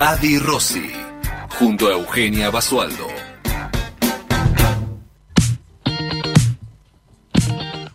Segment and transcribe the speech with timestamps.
[0.00, 0.92] Adi Rossi,
[1.58, 3.08] junto a Eugenia Basualdo.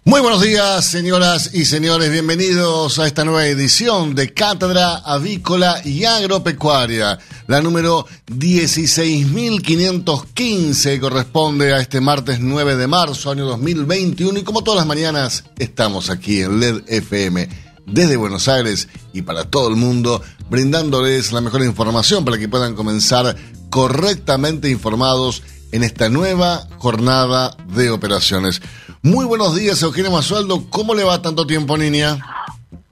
[0.03, 2.11] Muy buenos días, señoras y señores.
[2.11, 7.19] Bienvenidos a esta nueva edición de Cátedra Avícola y Agropecuaria.
[7.47, 14.39] La número 16.515 corresponde a este martes 9 de marzo, año 2021.
[14.39, 19.45] Y como todas las mañanas, estamos aquí en LED FM desde Buenos Aires y para
[19.45, 23.35] todo el mundo, brindándoles la mejor información para que puedan comenzar
[23.69, 28.61] correctamente informados en esta nueva jornada de operaciones.
[29.01, 30.69] Muy buenos días, Eugenio Masualdo.
[30.69, 32.19] ¿Cómo le va tanto tiempo, niña?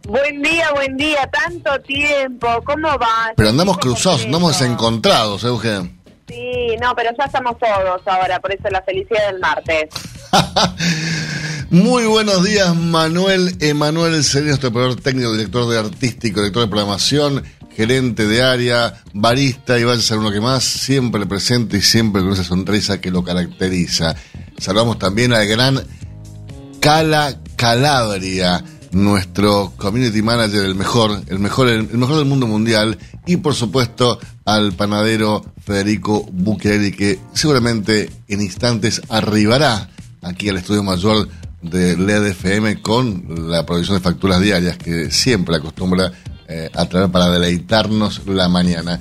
[0.07, 2.47] Buen día, buen día, tanto tiempo.
[2.65, 3.31] ¿Cómo va?
[3.35, 5.91] Pero andamos cruzados, andamos desencontrados, Eugenio.
[6.27, 9.89] Sí, no, pero ya estamos todos ahora, por eso la felicidad del martes.
[11.71, 18.27] Muy buenos días, Manuel Emanuel nuestro operador técnico, director de artístico, director de programación, gerente
[18.27, 22.33] de área, barista y vaya a ser uno que más, siempre presente y siempre con
[22.33, 24.17] esa sonrisa que lo caracteriza.
[24.57, 25.81] Saludamos también al gran
[26.81, 28.61] Cala Calabria,
[28.91, 34.19] nuestro community manager, el mejor, el mejor, el mejor del mundo mundial, y por supuesto
[34.43, 39.89] al panadero Federico Bucchieri, que seguramente en instantes arribará
[40.21, 41.29] aquí al estudio mayor
[41.61, 46.11] de LED FM con la provisión de facturas diarias que siempre acostumbra
[46.47, 48.99] eh, a traer para deleitarnos la mañana.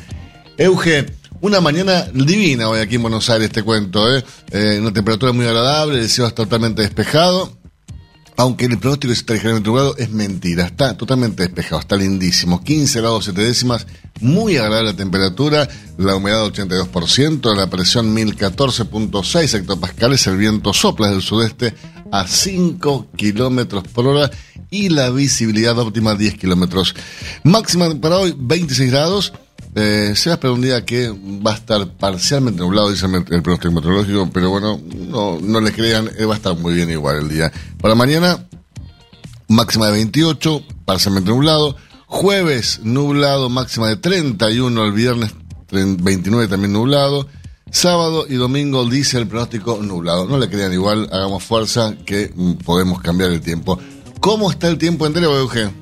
[0.56, 1.06] Euge,
[1.40, 4.22] una mañana divina hoy aquí en Buenos Aires, te cuento, ¿eh?
[4.50, 7.58] eh una temperatura muy agradable, el cielo está totalmente despejado.
[8.36, 10.64] Aunque el pronóstico está ligeramente nublado, es mentira.
[10.64, 12.64] Está totalmente despejado, está lindísimo.
[12.64, 13.86] 15 grados 7 décimas,
[14.20, 15.68] muy agradable la temperatura,
[15.98, 21.74] la humedad 82%, la presión 1014.6 hectopascales, el viento sopla del sudeste
[22.10, 24.30] a 5 kilómetros por hora
[24.70, 26.94] y la visibilidad óptima 10 kilómetros.
[27.44, 29.32] Máxima para hoy 26 grados.
[29.74, 33.42] Eh, se va a esperar un día que va a estar parcialmente nublado, dice el
[33.42, 37.18] pronóstico meteorológico, pero bueno, no, no le crean, eh, va a estar muy bien igual
[37.18, 37.52] el día.
[37.80, 38.48] Para mañana,
[39.48, 41.76] máxima de 28, parcialmente nublado.
[42.06, 44.84] Jueves, nublado, máxima de 31.
[44.84, 45.32] El viernes,
[45.70, 47.28] 29 también nublado.
[47.70, 50.26] Sábado y domingo dice el pronóstico nublado.
[50.26, 53.78] No le crean igual, hagamos fuerza que mm, podemos cambiar el tiempo.
[54.20, 55.79] ¿Cómo está el tiempo entero, Eugenio?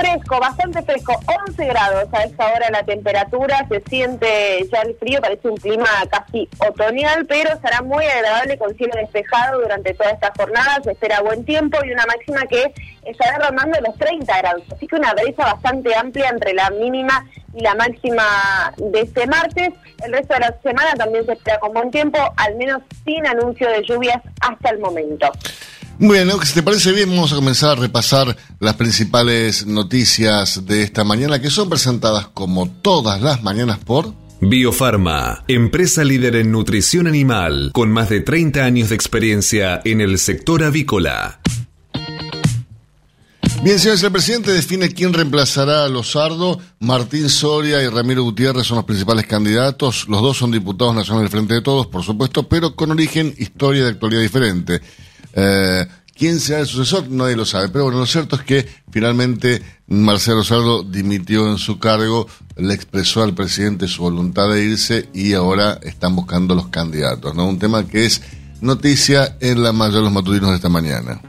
[0.00, 5.20] Fresco, bastante fresco, 11 grados a esta hora la temperatura, se siente ya el frío,
[5.20, 10.32] parece un clima casi otoñal, pero será muy agradable con cielo despejado durante toda esta
[10.34, 12.72] jornada, se espera buen tiempo y una máxima que
[13.04, 17.60] estará rondando los 30 grados, así que una brecha bastante amplia entre la mínima y
[17.60, 19.68] la máxima de este martes.
[20.02, 23.68] El resto de la semana también se espera con buen tiempo, al menos sin anuncio
[23.68, 25.30] de lluvias hasta el momento.
[26.02, 31.04] Bueno, si te parece bien, vamos a comenzar a repasar las principales noticias de esta
[31.04, 34.14] mañana que son presentadas como todas las mañanas por...
[34.40, 40.18] Biofarma, empresa líder en nutrición animal, con más de 30 años de experiencia en el
[40.18, 41.38] sector avícola.
[43.62, 46.58] Bien, señores, el presidente define quién reemplazará a Lozardo.
[46.78, 50.08] Martín Soria y Ramiro Gutiérrez son los principales candidatos.
[50.08, 53.84] Los dos son diputados nacionales del Frente de Todos, por supuesto, pero con origen, historia
[53.84, 54.80] y actualidad diferente.
[55.34, 55.86] Eh,
[56.20, 57.08] ¿Quién será el sucesor?
[57.08, 57.70] Nadie lo sabe.
[57.70, 62.26] Pero bueno, lo cierto es que finalmente Marcelo Saldo dimitió en su cargo,
[62.56, 67.34] le expresó al presidente su voluntad de irse y ahora están buscando los candidatos.
[67.34, 67.48] ¿no?
[67.48, 68.20] Un tema que es
[68.60, 71.22] noticia en la mayoría de los matutinos de esta mañana.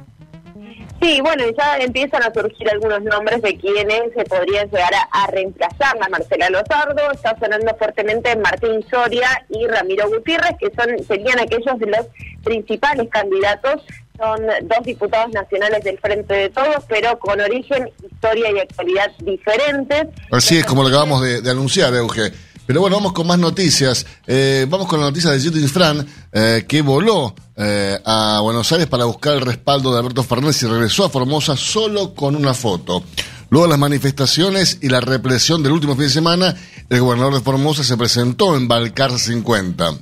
[1.02, 5.98] Sí, bueno, ya empiezan a surgir algunos nombres de quienes se podrían llegar a, reemplazar
[6.00, 7.12] a Marcela Lozardo.
[7.12, 12.06] Está sonando fuertemente Martín Soria y Ramiro Gutiérrez, que son serían aquellos de los
[12.44, 13.82] principales candidatos.
[14.16, 20.08] Son dos diputados nacionales del Frente de Todos, pero con origen, historia y actualidad diferentes.
[20.32, 22.32] Así es, como lo acabamos de, de anunciar, Euge.
[22.66, 24.05] Pero bueno, vamos con más noticias.
[24.28, 28.87] Eh, vamos con la noticia de Judith Fran, eh, que voló eh, a Buenos Aires
[28.87, 33.03] para buscar el respaldo de Alberto Fernández y regresó a Formosa solo con una foto.
[33.49, 36.55] Luego de las manifestaciones y la represión del último fin de semana,
[36.90, 39.97] el gobernador de Formosa se presentó en Balcar 50.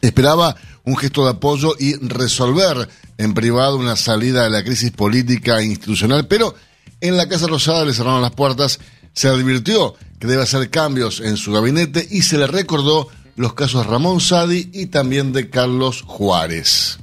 [0.00, 2.88] Esperaba un gesto de apoyo y resolver
[3.18, 6.54] en privado una salida de la crisis política e institucional, pero
[7.02, 8.80] en la Casa Rosada le cerraron las puertas.
[9.12, 13.86] Se advirtió que debe hacer cambios en su gabinete y se le recordó los casos
[13.86, 16.99] Ramón Sadi y también de Carlos Juárez.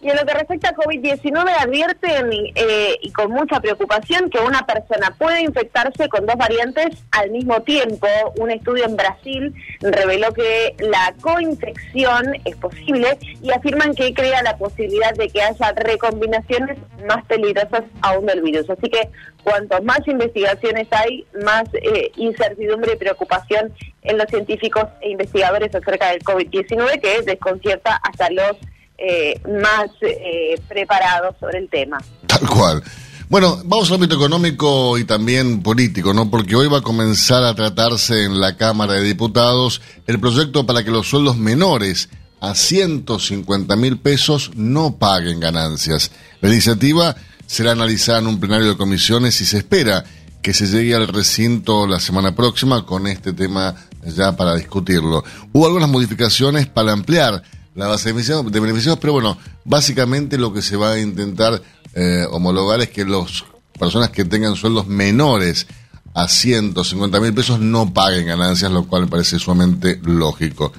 [0.00, 4.64] Y en lo que respecta a COVID-19 advierten eh, y con mucha preocupación que una
[4.64, 8.06] persona puede infectarse con dos variantes al mismo tiempo.
[8.38, 14.56] Un estudio en Brasil reveló que la coinfección es posible y afirman que crea la
[14.56, 18.70] posibilidad de que haya recombinaciones más peligrosas aún del virus.
[18.70, 19.10] Así que
[19.42, 23.72] cuanto más investigaciones hay, más eh, incertidumbre y preocupación
[24.02, 28.56] en los científicos e investigadores acerca del COVID-19 que desconcierta hasta los
[28.98, 31.98] eh, más eh, preparados sobre el tema.
[32.26, 32.82] Tal cual.
[33.28, 36.30] Bueno, vamos al ámbito económico y también político, ¿no?
[36.30, 40.82] Porque hoy va a comenzar a tratarse en la Cámara de Diputados el proyecto para
[40.82, 42.08] que los sueldos menores
[42.40, 46.10] a 150 mil pesos no paguen ganancias.
[46.40, 47.16] La iniciativa
[47.46, 50.04] será analizada en un plenario de comisiones y se espera
[50.42, 53.74] que se llegue al recinto la semana próxima con este tema
[54.04, 55.22] ya para discutirlo.
[55.52, 57.42] Hubo algunas modificaciones para ampliar
[57.78, 61.62] la base de beneficios, pero bueno, básicamente lo que se va a intentar
[61.94, 63.44] eh, homologar es que las
[63.78, 65.68] personas que tengan sueldos menores
[66.12, 70.72] a 150 mil pesos no paguen ganancias, lo cual me parece sumamente lógico.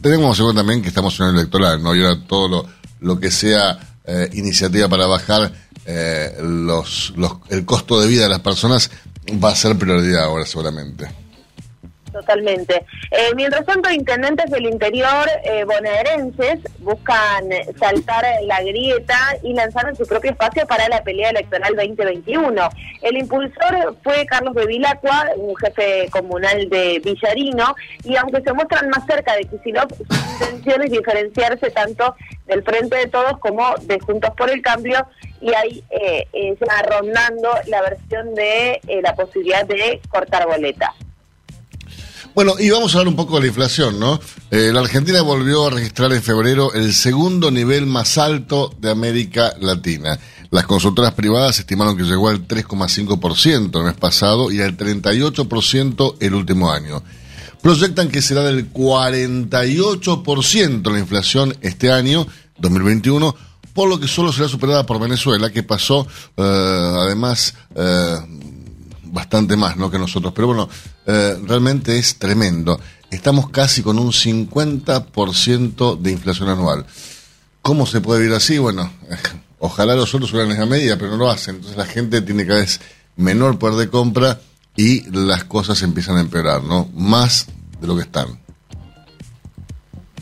[0.00, 1.94] Tenemos en también que estamos en el electoral, ¿no?
[1.94, 2.66] Y ahora todo lo,
[3.00, 5.52] lo que sea eh, iniciativa para bajar
[5.84, 8.90] eh, los, los, el costo de vida de las personas
[9.32, 11.23] va a ser prioridad ahora seguramente.
[12.14, 12.86] Totalmente.
[13.10, 20.06] Eh, mientras tanto, intendentes del interior eh, bonaerenses buscan saltar la grieta y lanzaron su
[20.06, 22.68] propio espacio para la pelea electoral 2021.
[23.02, 27.74] El impulsor fue Carlos de Vilacua, un jefe comunal de Villarino,
[28.04, 32.14] y aunque se muestran más cerca de Kicillof, su intención es diferenciarse tanto
[32.46, 35.04] del Frente de Todos como de Juntos por el Cambio,
[35.40, 40.90] y ahí eh, eh va rondando la versión de eh, la posibilidad de cortar boletas.
[42.34, 44.18] Bueno, y vamos a hablar un poco de la inflación, ¿no?
[44.50, 49.54] Eh, la Argentina volvió a registrar en febrero el segundo nivel más alto de América
[49.60, 50.18] Latina.
[50.50, 56.34] Las consultoras privadas estimaron que llegó al 3,5% el mes pasado y al 38% el
[56.34, 57.04] último año.
[57.62, 62.26] Proyectan que será del 48% la inflación este año,
[62.58, 63.36] 2021,
[63.74, 66.04] por lo que solo será superada por Venezuela, que pasó
[66.36, 68.16] eh, además eh,
[69.04, 69.88] bastante más ¿no?
[69.88, 70.32] que nosotros.
[70.34, 70.68] Pero bueno,
[71.06, 72.80] eh, realmente es tremendo.
[73.10, 76.86] Estamos casi con un 50% de inflación anual.
[77.62, 78.58] ¿Cómo se puede vivir así?
[78.58, 78.92] Bueno,
[79.58, 81.56] ojalá los otros fueran esa medida, pero no lo hacen.
[81.56, 82.80] Entonces la gente tiene cada vez
[83.16, 84.40] menor poder de compra
[84.76, 86.90] y las cosas empiezan a empeorar, ¿no?
[86.94, 87.46] Más
[87.80, 88.43] de lo que están.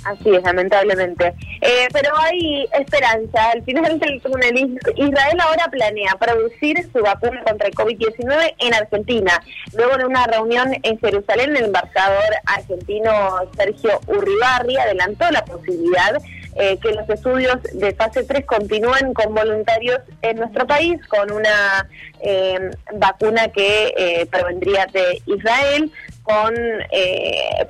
[0.04, 1.34] Así es, lamentablemente.
[1.60, 3.50] Eh, pero hay esperanza.
[3.52, 9.40] Al final del túnel, Israel ahora planea producir su vacuna contra el COVID-19 en Argentina.
[9.76, 13.10] Luego de una reunión en Jerusalén, el embajador argentino
[13.56, 16.20] Sergio Urribarri adelantó la posibilidad
[16.54, 21.88] eh, que los estudios de fase 3 continúen con voluntarios en nuestro país, con una
[22.20, 25.90] eh, vacuna que eh, provendría de Israel,
[26.22, 26.54] con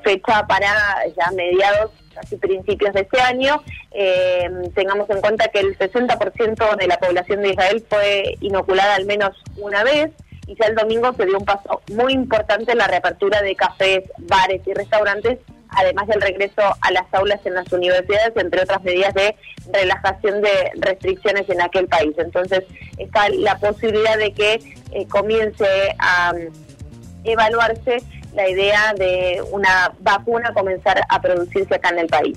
[0.05, 0.75] fecha para
[1.17, 3.62] ya mediados casi principios de este año.
[3.90, 9.06] Eh, tengamos en cuenta que el 60% de la población de Israel fue inoculada al
[9.06, 10.10] menos una vez
[10.46, 14.04] y ya el domingo se dio un paso muy importante en la reapertura de cafés,
[14.18, 15.38] bares y restaurantes,
[15.69, 19.36] además del regreso a las aulas en las universidades, entre otras medidas de
[19.72, 22.14] relajación de restricciones en aquel país.
[22.19, 22.64] Entonces
[22.98, 24.54] está la posibilidad de que
[24.92, 25.66] eh, comience
[25.98, 27.98] a mm, evaluarse
[28.34, 32.36] la idea de una vacuna comenzar a producirse acá en el país.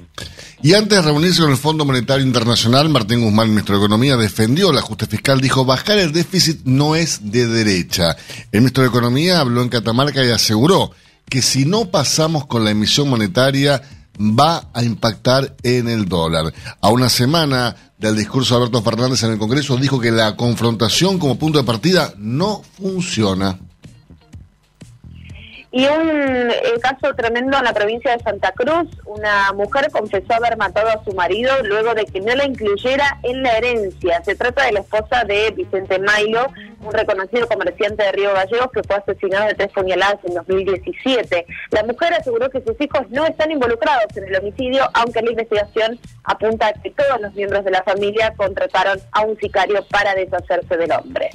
[0.62, 4.72] Y antes de reunirse con el Fondo Monetario Internacional, Martín Guzmán, ministro de Economía, defendió
[4.72, 8.16] el ajuste fiscal, dijo, bajar el déficit no es de derecha.
[8.52, 10.92] El ministro de Economía habló en Catamarca y aseguró
[11.30, 13.82] que si no pasamos con la emisión monetaria,
[14.20, 16.54] va a impactar en el dólar.
[16.82, 21.20] A una semana del discurso de Alberto Fernández en el Congreso, dijo que la confrontación
[21.20, 23.60] como punto de partida no funciona.
[25.76, 30.56] Y un eh, caso tremendo en la provincia de Santa Cruz, una mujer confesó haber
[30.56, 34.24] matado a su marido luego de que no la incluyera en la herencia.
[34.24, 36.48] Se trata de la esposa de Vicente Mailo,
[36.80, 41.46] un reconocido comerciante de Río Gallegos que fue asesinado de tres puñaladas en 2017.
[41.72, 46.00] La mujer aseguró que sus hijos no están involucrados en el homicidio, aunque la investigación
[46.24, 50.78] apunta a que todos los miembros de la familia contrataron a un sicario para deshacerse
[50.78, 51.32] del hombre.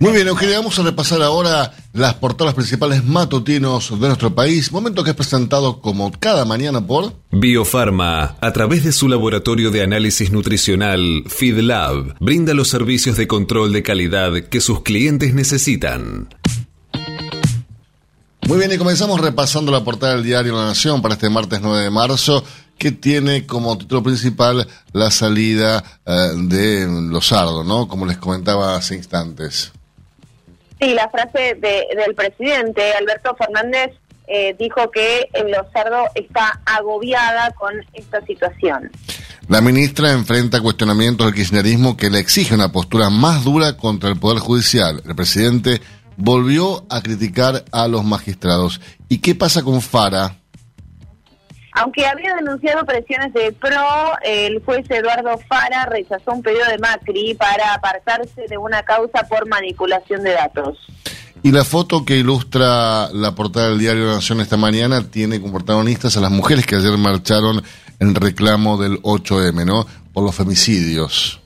[0.00, 5.02] Muy bien, Eugenia, vamos a repasar ahora las portadas principales matutinos de nuestro país, momento
[5.02, 10.30] que es presentado como cada mañana por Biofarma, a través de su laboratorio de análisis
[10.30, 16.28] nutricional FeedLab, brinda los servicios de control de calidad que sus clientes necesitan.
[18.46, 21.82] Muy bien, y comenzamos repasando la portada del diario La Nación para este martes 9
[21.82, 22.44] de marzo,
[22.78, 27.88] que tiene como título principal la salida eh, de Lozardo, ¿no?
[27.88, 29.72] Como les comentaba hace instantes.
[30.80, 33.92] Sí, la frase del presidente Alberto Fernández
[34.26, 38.90] eh, dijo que Lozardo está agobiada con esta situación.
[39.48, 44.18] La ministra enfrenta cuestionamientos del kirchnerismo que le exige una postura más dura contra el
[44.18, 45.02] Poder Judicial.
[45.06, 45.80] El presidente
[46.18, 48.80] volvió a criticar a los magistrados.
[49.08, 50.37] ¿Y qué pasa con Fara?
[51.80, 57.34] Aunque había denunciado presiones de PRO, el juez Eduardo Fara rechazó un pedido de Macri
[57.34, 60.76] para apartarse de una causa por manipulación de datos.
[61.44, 66.16] Y la foto que ilustra la portada del diario Nación esta mañana tiene como protagonistas
[66.16, 67.62] a las mujeres que ayer marcharon
[68.00, 69.86] en reclamo del 8M, ¿no?
[70.12, 71.40] Por los femicidios.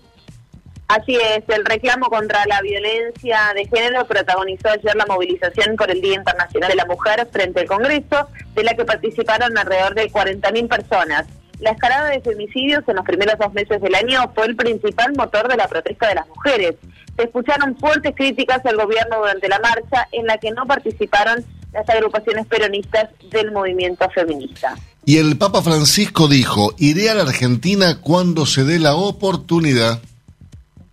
[0.93, 6.03] Así es, el reclamo contra la violencia de género protagonizó ayer la movilización por el
[6.03, 10.69] Día Internacional de la Mujer frente al Congreso, de la que participaron alrededor de 40.000
[10.69, 11.25] personas.
[11.61, 15.49] La escalada de femicidios en los primeros dos meses del año fue el principal motor
[15.49, 16.75] de la protesta de las mujeres.
[17.17, 21.89] Se escucharon fuertes críticas al gobierno durante la marcha, en la que no participaron las
[21.89, 24.77] agrupaciones peronistas del movimiento feminista.
[25.07, 30.03] Y el Papa Francisco dijo, iré a la Argentina cuando se dé la oportunidad.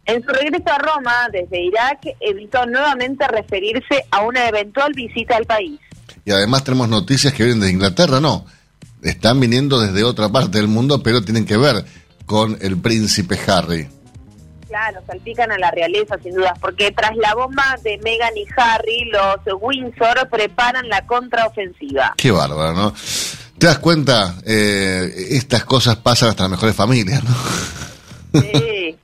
[0.09, 5.45] En su regreso a Roma, desde Irak, evitó nuevamente referirse a una eventual visita al
[5.45, 5.79] país.
[6.25, 8.43] Y además tenemos noticias que vienen de Inglaterra, no.
[9.03, 11.85] Están viniendo desde otra parte del mundo, pero tienen que ver
[12.25, 13.87] con el príncipe Harry.
[14.67, 19.11] Claro, salpican a la realeza, sin dudas, porque tras la bomba de Meghan y Harry,
[19.11, 22.15] los Windsor preparan la contraofensiva.
[22.17, 22.93] Qué bárbaro, ¿no?
[23.59, 24.37] ¿Te das cuenta?
[24.43, 27.29] Eh, estas cosas pasan hasta las mejores familias, ¿no?
[28.33, 28.97] Sí.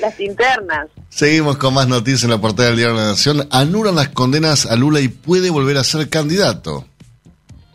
[0.00, 0.88] las internas.
[1.08, 3.48] Seguimos con más noticias en la portada del Diario de la Nación.
[3.50, 6.86] Anulan las condenas a Lula y puede volver a ser candidato.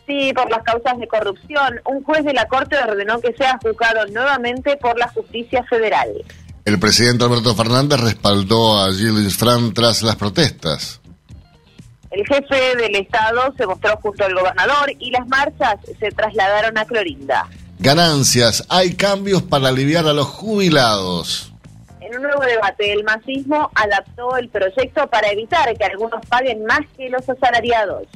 [0.07, 1.81] Sí, por las causas de corrupción.
[1.85, 6.09] Un juez de la Corte ordenó que sea juzgado nuevamente por la justicia federal.
[6.63, 11.01] El presidente Alberto Fernández respaldó a Gilles Fran tras las protestas.
[12.11, 16.85] El jefe del Estado se mostró junto al gobernador y las marchas se trasladaron a
[16.85, 17.47] Clorinda.
[17.85, 18.65] Ganancias.
[18.67, 21.53] Hay cambios para aliviar a los jubilados.
[22.01, 26.79] En un nuevo debate, el masismo adaptó el proyecto para evitar que algunos paguen más
[26.97, 28.07] que los asalariados.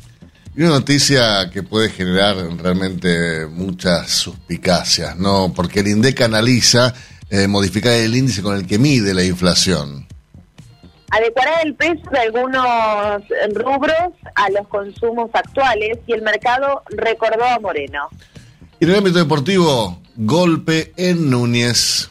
[0.56, 5.54] Y una noticia que puede generar realmente muchas suspicacias, ¿no?
[5.56, 6.92] Porque el INDEC analiza
[7.30, 10.08] eh, modificar el índice con el que mide la inflación.
[11.12, 13.22] Adecuará el peso de algunos
[13.54, 18.10] rubros a los consumos actuales y el mercado recordó a Moreno.
[18.80, 22.10] Y en el ámbito deportivo, golpe en Núñez.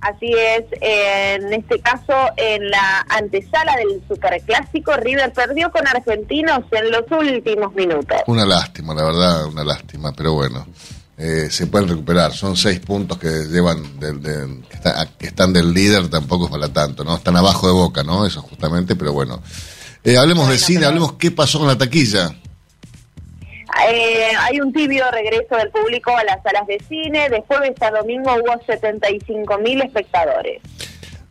[0.00, 6.90] Así es, en este caso, en la antesala del Superclásico, River perdió con Argentinos en
[6.90, 8.18] los últimos minutos.
[8.28, 10.66] Una lástima, la verdad, una lástima, pero bueno,
[11.16, 12.32] eh, se pueden recuperar.
[12.32, 14.20] Son seis puntos que llevan, del,
[15.18, 17.16] que, están del líder, tampoco es para tanto, ¿no?
[17.16, 18.24] Están abajo de boca, ¿no?
[18.24, 19.42] Eso justamente, pero bueno.
[20.04, 22.34] Eh, hablemos de cine, hablemos qué pasó con la taquilla.
[23.86, 27.28] Eh, hay un tibio regreso del público a las salas de cine.
[27.28, 30.60] De este domingo hubo 75 mil espectadores.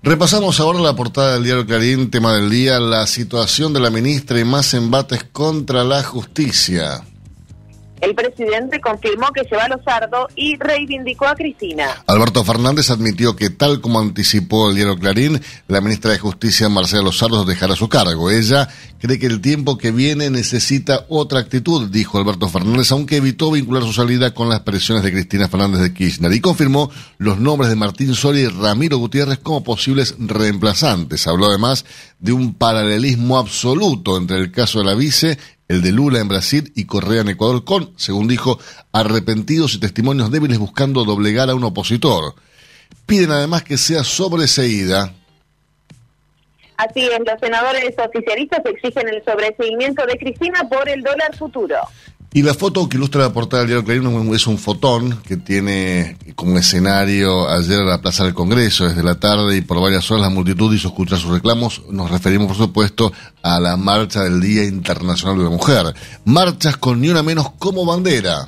[0.03, 4.39] Repasamos ahora la portada del diario Clarín, tema del día, la situación de la ministra
[4.39, 7.03] y más embates contra la justicia.
[8.01, 12.03] El presidente confirmó que se va a Lozardo y reivindicó a Cristina.
[12.05, 17.01] Alberto Fernández admitió que, tal como anticipó el diario Clarín, la ministra de Justicia, Marcela
[17.01, 18.29] Lozardo, dejará su cargo.
[18.29, 18.67] Ella
[18.99, 23.83] cree que el tiempo que viene necesita otra actitud, dijo Alberto Fernández, aunque evitó vincular
[23.83, 27.75] su salida con las presiones de Cristina Fernández de Kirchner y confirmó los nombres de
[27.75, 31.27] Martín Soria y Ramiro Gutiérrez como posibles reemplazantes.
[31.27, 31.85] Habló además
[32.19, 35.37] de un paralelismo absoluto entre el caso de la vice
[35.67, 38.59] el de Lula en Brasil y Correa en Ecuador, con, según dijo,
[38.91, 42.35] arrepentidos y testimonios débiles buscando doblegar a un opositor.
[43.05, 45.13] Piden además que sea sobreseída.
[46.77, 51.77] Así es, los senadores oficialistas exigen el sobreseimiento de Cristina por el dólar futuro.
[52.37, 56.17] Y la foto que ilustra la portada del diario Clarín es un fotón que tiene
[56.35, 60.29] como escenario ayer la Plaza del Congreso desde la tarde y por varias horas la
[60.29, 61.81] multitud hizo escuchar sus reclamos.
[61.89, 65.95] Nos referimos, por supuesto, a la marcha del Día Internacional de la Mujer.
[66.25, 68.47] Marchas con ni una menos como bandera.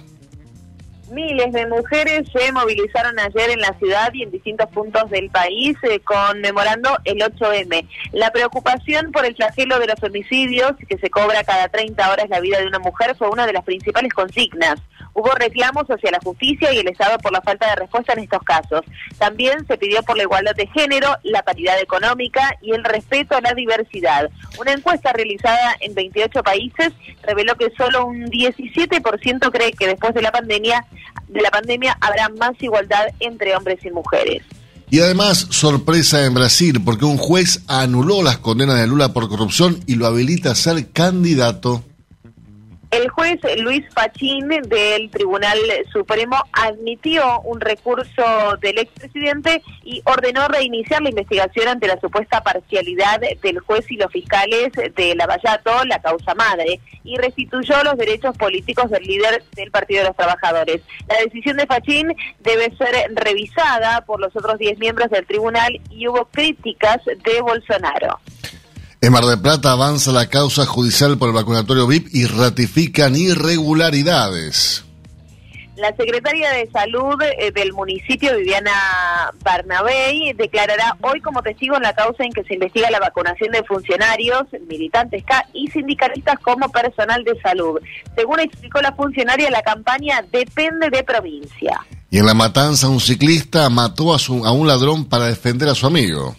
[1.12, 5.76] Miles de mujeres se movilizaron ayer en la ciudad y en distintos puntos del país
[5.84, 7.88] eh, conmemorando el 8M.
[8.12, 12.40] La preocupación por el flagelo de los homicidios, que se cobra cada 30 horas la
[12.40, 14.80] vida de una mujer, fue una de las principales consignas.
[15.20, 18.42] Hubo reclamos hacia la justicia y el Estado por la falta de respuesta en estos
[18.42, 18.86] casos.
[19.18, 23.42] También se pidió por la igualdad de género, la paridad económica y el respeto a
[23.42, 24.30] la diversidad.
[24.58, 30.22] Una encuesta realizada en 28 países reveló que solo un 17% cree que después de
[30.22, 30.86] la pandemia
[31.28, 34.42] de la pandemia habrá más igualdad entre hombres y mujeres.
[34.90, 39.84] Y además, sorpresa en Brasil, porque un juez anuló las condenas de Lula por corrupción
[39.86, 41.84] y lo habilita a ser candidato.
[42.92, 45.60] El juez Luis Pachín del Tribunal
[45.94, 53.22] Supremo admitió un recurso del expresidente y ordenó reiniciar la investigación ante la supuesta parcialidad
[53.44, 58.90] del juez y los fiscales de Lavallato, la causa madre, y restituyó los derechos políticos
[58.90, 60.82] del líder del Partido de los Trabajadores.
[61.08, 66.08] La decisión de Pachín debe ser revisada por los otros 10 miembros del tribunal y
[66.08, 68.20] hubo críticas de Bolsonaro.
[69.02, 74.84] En Mar del Plata avanza la causa judicial por el vacunatorio VIP y ratifican irregularidades.
[75.78, 81.94] La secretaria de Salud eh, del municipio, Viviana Barnabé, declarará hoy como testigo en la
[81.94, 87.24] causa en que se investiga la vacunación de funcionarios, militantes K y sindicalistas como personal
[87.24, 87.80] de salud.
[88.18, 91.80] Según explicó la funcionaria, la campaña depende de provincia.
[92.10, 95.88] Y en La Matanza, un ciclista mató a, a un ladrón para defender a su
[95.88, 96.36] amigo.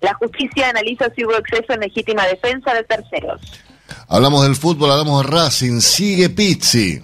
[0.00, 3.40] La justicia analiza si hubo exceso en legítima defensa de terceros.
[4.08, 7.02] Hablamos del fútbol, hablamos de Racing, sigue Pizzi.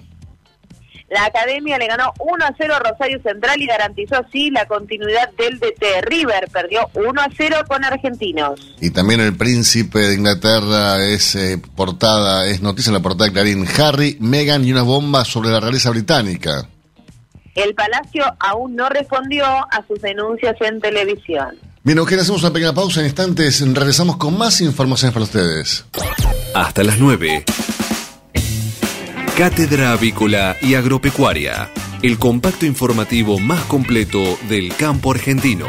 [1.08, 5.30] La academia le ganó 1 a 0 a Rosario Central y garantizó así la continuidad
[5.38, 6.02] del DT.
[6.04, 8.74] River perdió 1 a 0 con Argentinos.
[8.80, 13.34] Y también el príncipe de Inglaterra es eh, portada, es noticia en la portada de
[13.34, 13.66] Clarín.
[13.78, 16.68] Harry, Meghan y una bomba sobre la realeza británica.
[17.54, 21.56] El Palacio aún no respondió a sus denuncias en televisión.
[21.86, 23.60] Bien, Eugenia, hacemos una pequeña pausa en instantes.
[23.72, 25.84] Regresamos con más informaciones para ustedes.
[26.52, 27.44] Hasta las 9.
[29.38, 31.70] Cátedra Avícola y Agropecuaria.
[32.02, 35.68] El compacto informativo más completo del campo argentino.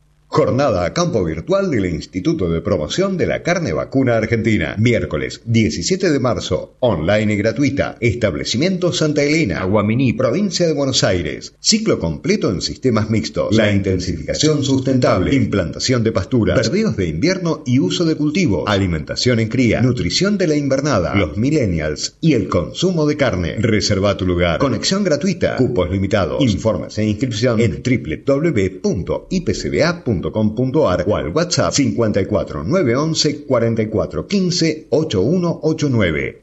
[0.33, 4.77] Jornada a campo virtual del Instituto de Promoción de la Carne Vacuna Argentina.
[4.79, 6.77] Miércoles 17 de marzo.
[6.79, 7.97] Online y gratuita.
[7.99, 11.53] Establecimiento Santa Elena, Aguaminí, provincia de Buenos Aires.
[11.59, 13.53] Ciclo completo en sistemas mixtos.
[13.53, 15.35] La intensificación sustentable.
[15.35, 16.57] Implantación de pasturas.
[16.57, 18.65] Perdidos de invierno y uso de cultivo.
[18.69, 19.81] Alimentación en cría.
[19.81, 21.13] Nutrición de la invernada.
[21.13, 22.15] Los millennials.
[22.21, 23.57] Y el consumo de carne.
[23.57, 24.59] Reserva tu lugar.
[24.59, 25.57] Conexión gratuita.
[25.57, 26.41] Cupos limitados.
[26.41, 36.41] Informes e inscripción en www.ipcba.com .com.ar o al WhatsApp 54 911 44 15 8189.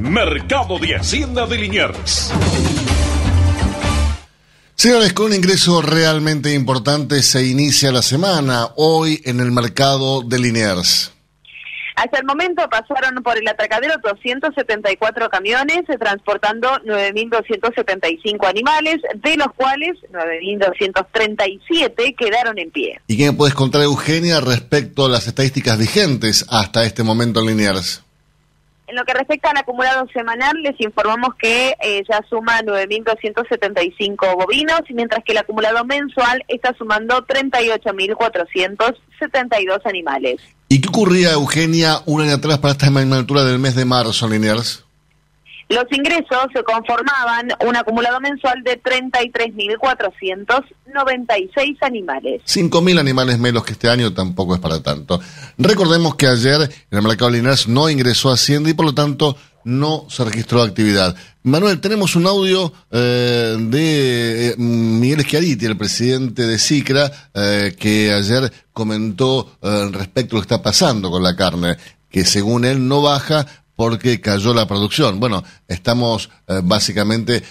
[0.00, 2.32] Mercado de Hacienda de Liniers.
[4.74, 10.38] Señores, con un ingreso realmente importante se inicia la semana hoy en el mercado de
[10.40, 11.11] Liniers.
[12.02, 19.46] Hasta el momento pasaron por el atracadero 274 camiones eh, transportando 9.275 animales, de los
[19.54, 23.00] cuales 9.237 quedaron en pie.
[23.06, 27.46] ¿Y qué me puedes contar, Eugenia, respecto a las estadísticas vigentes hasta este momento en
[27.46, 28.02] Liniers?
[28.92, 34.82] En lo que respecta al acumulado semanal, les informamos que eh, ya suma 9.275 bovinos,
[34.90, 40.42] mientras que el acumulado mensual está sumando 38.472 animales.
[40.68, 44.81] ¿Y qué ocurría, Eugenia, un año atrás para esta altura del mes de marzo, Liniers?
[45.72, 52.42] Los ingresos se conformaban un acumulado mensual de 33.496 animales.
[52.46, 55.18] 5.000 animales menos que este año tampoco es para tanto.
[55.56, 60.04] Recordemos que ayer en el mercado Liniers no ingresó Hacienda y por lo tanto no
[60.10, 61.16] se registró actividad.
[61.42, 68.12] Manuel, tenemos un audio eh, de eh, Miguel Schiariti, el presidente de SICRA, eh, que
[68.12, 69.56] ayer comentó
[69.90, 71.78] respecto a lo que está pasando con la carne,
[72.10, 75.18] que según él no baja porque cayó la producción.
[75.18, 76.30] Bueno, estamos
[76.62, 77.42] básicamente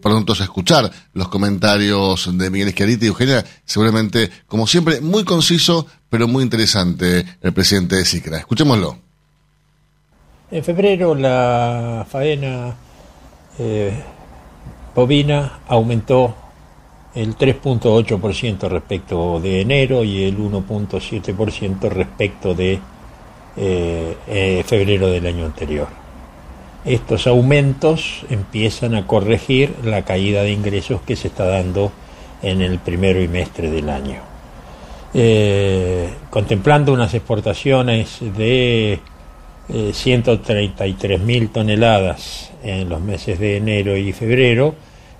[0.00, 5.86] prontos a escuchar los comentarios de Miguel Schiariti y Eugenia, seguramente, como siempre, muy conciso,
[6.08, 8.38] pero muy interesante el presidente de SICRA.
[8.38, 8.98] Escuchémoslo.
[10.52, 12.76] En febrero la faena
[13.58, 14.02] eh,
[14.94, 16.34] bovina aumentó
[17.14, 22.78] el 3.8% respecto de enero y el 1.7% respecto de
[23.54, 25.88] eh, eh, febrero del año anterior.
[26.86, 31.92] Estos aumentos empiezan a corregir la caída de ingresos que se está dando
[32.42, 34.20] en el primer bimestre del año.
[35.12, 39.00] Eh, contemplando unas exportaciones de
[39.92, 44.74] 133 mil toneladas en los meses de enero y febrero,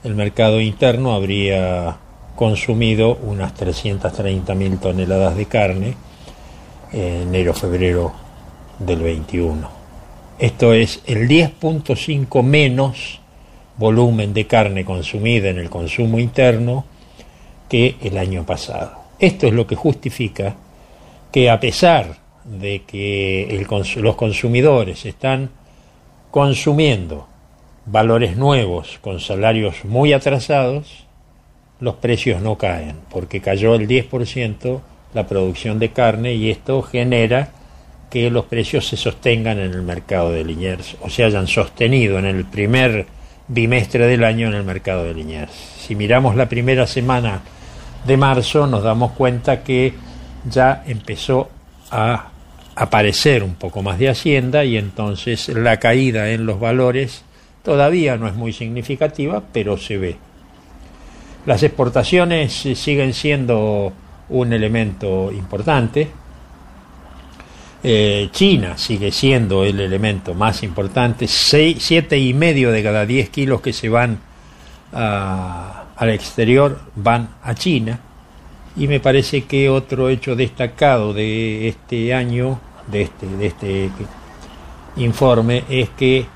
[0.05, 1.99] el mercado interno habría
[2.35, 5.95] consumido unas 330 mil toneladas de carne
[6.93, 8.22] en enero-febrero
[8.87, 9.69] del 21.
[10.39, 13.21] Esto es el 10.5 menos
[13.77, 16.85] volumen de carne consumida en el consumo interno
[17.69, 18.93] que el año pasado.
[19.19, 20.57] Esto es lo que justifica
[21.31, 23.67] que a pesar de que
[23.97, 25.51] los consumidores están
[26.31, 27.29] consumiendo
[27.87, 31.05] valores nuevos con salarios muy atrasados,
[31.81, 34.81] los precios no caen, porque cayó el 10%
[35.15, 37.51] la producción de carne y esto genera
[38.13, 42.27] que los precios se sostengan en el mercado de Liniers o se hayan sostenido en
[42.27, 43.07] el primer
[43.49, 45.53] bimestre del año en el mercado de Liniers.
[45.53, 47.41] Si miramos la primera semana
[48.07, 49.95] de marzo nos damos cuenta que
[50.45, 51.49] ya empezó
[51.91, 52.29] a
[52.75, 57.25] aparecer un poco más de hacienda y entonces la caída en los valores
[57.63, 60.17] Todavía no es muy significativa, pero se ve.
[61.47, 63.93] Las exportaciones siguen siendo
[64.29, 66.09] un elemento importante.
[67.85, 71.27] Eh, China sigue siendo el elemento más importante.
[71.27, 74.19] siete y medio de cada 10 kilos que se van
[74.93, 77.99] al exterior van a China.
[78.77, 83.91] Y me parece que otro hecho destacado de este año, de este, de este
[84.97, 86.27] informe, es que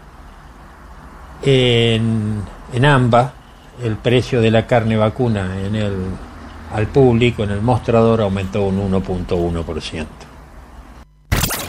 [1.43, 3.33] en, en AMBA,
[3.83, 5.95] el precio de la carne vacuna en el,
[6.75, 10.26] al público, en el mostrador, aumentó un 1.1%.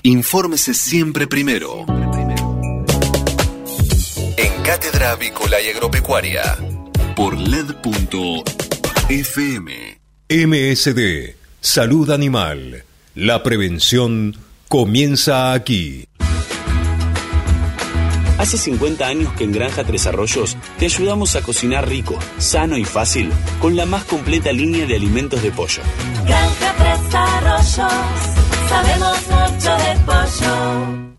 [0.07, 1.85] Infórmese siempre primero.
[4.37, 6.57] En Cátedra Avícola y Agropecuaria.
[7.13, 8.45] Por LED.fm.
[10.29, 11.35] MSD.
[11.59, 12.85] Salud Animal.
[13.15, 14.37] La prevención
[14.69, 16.05] comienza aquí.
[18.37, 22.85] Hace 50 años que en Granja Tres Arroyos te ayudamos a cocinar rico, sano y
[22.85, 25.81] fácil con la más completa línea de alimentos de pollo.
[26.25, 29.17] Granja Tres Arroyos, sabemos
[29.61, 31.17] de pollo.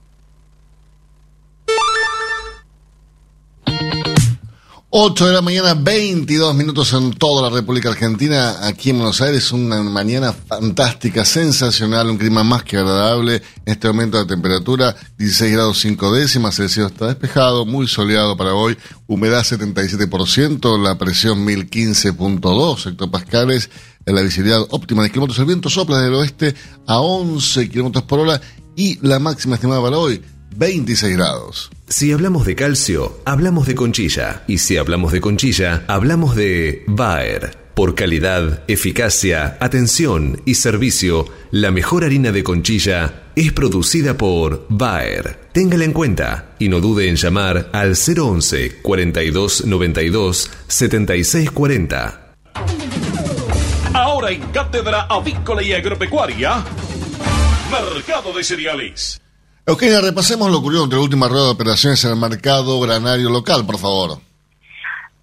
[4.91, 9.53] 8 de la mañana, 22 minutos en toda la República Argentina, aquí en Buenos Aires,
[9.53, 15.53] una mañana fantástica, sensacional, un clima más que agradable, en este momento de temperatura 16
[15.53, 21.47] grados 5 décimas, el cielo está despejado, muy soleado para hoy, humedad 77%, la presión
[21.47, 23.69] 1015.2 hectopascales,
[24.15, 26.55] la visibilidad óptima de kilómetros, el viento sopla del oeste
[26.87, 28.41] a 11 kilómetros por hora
[28.77, 30.23] y la máxima estimada para hoy
[30.57, 31.71] 26 grados.
[31.89, 34.45] Si hablamos de calcio, hablamos de conchilla.
[34.47, 37.69] Y si hablamos de conchilla, hablamos de Bayer.
[37.75, 45.39] Por calidad, eficacia, atención y servicio, la mejor harina de conchilla es producida por Bayer.
[45.53, 52.35] Téngala en cuenta y no dude en llamar al 011 42 92 76 40.
[54.19, 56.65] Ahora en Cátedra Avícola y Agropecuaria,
[57.71, 59.21] Mercado de Cereales.
[59.65, 63.65] Eugenia, repasemos lo ocurrido entre la última rueda de operaciones en el mercado granario local,
[63.65, 64.19] por favor.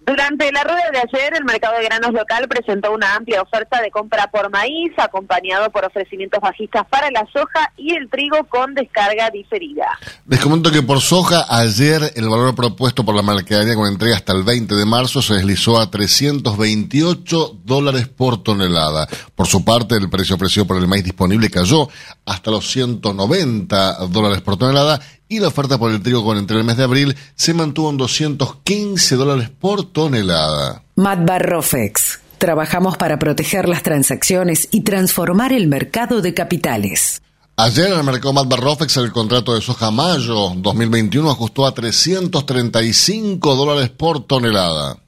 [0.06, 3.90] Durante la rueda de ayer, el mercado de granos local presentó una amplia oferta de
[3.90, 9.30] compra por maíz, acompañado por ofrecimientos bajistas para la soja y el trigo con descarga
[9.30, 9.98] diferida.
[10.28, 14.32] Les comento que por soja, ayer el valor propuesto por la mercadería con entrega hasta
[14.32, 19.08] el 20 de marzo se deslizó a 328 dólares por tonelada.
[19.34, 21.88] Por su parte, el precio ofrecido por el maíz disponible cayó
[22.24, 26.64] hasta los 190 dólares por tonelada y la oferta por el trigo con entre el
[26.64, 30.82] mes de abril se mantuvo en 215 dólares por tonelada.
[30.96, 32.20] Matbarrofex.
[32.38, 37.22] Trabajamos para proteger las transacciones y transformar el mercado de capitales.
[37.56, 43.88] Ayer en el mercado Matbarrofex el contrato de soja mayo 2021 ajustó a 335 dólares
[43.88, 44.98] por tonelada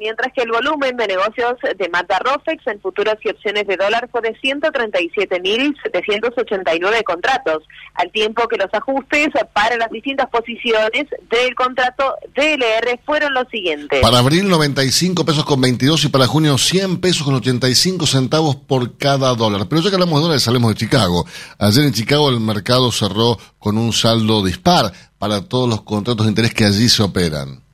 [0.00, 4.08] mientras que el volumen de negocios de Mata Rofex en futuros y opciones de dólar
[4.10, 7.62] fue de 137.789 contratos,
[7.94, 14.00] al tiempo que los ajustes para las distintas posiciones del contrato DLR fueron los siguientes.
[14.00, 18.96] Para abril 95 pesos con 22 y para junio 100 pesos con 85 centavos por
[18.96, 19.68] cada dólar.
[19.68, 21.26] Pero ya que hablamos de dólares, salimos de Chicago.
[21.58, 26.30] Ayer en Chicago el mercado cerró con un saldo dispar para todos los contratos de
[26.30, 27.68] interés que allí se operan.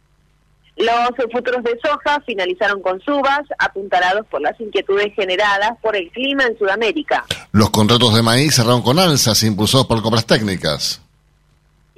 [0.77, 6.45] Los futuros de soja finalizaron con subas, apuntalados por las inquietudes generadas por el clima
[6.45, 7.25] en Sudamérica.
[7.53, 11.01] Los contratos de maíz cerraron con alzas impulsados por compras técnicas.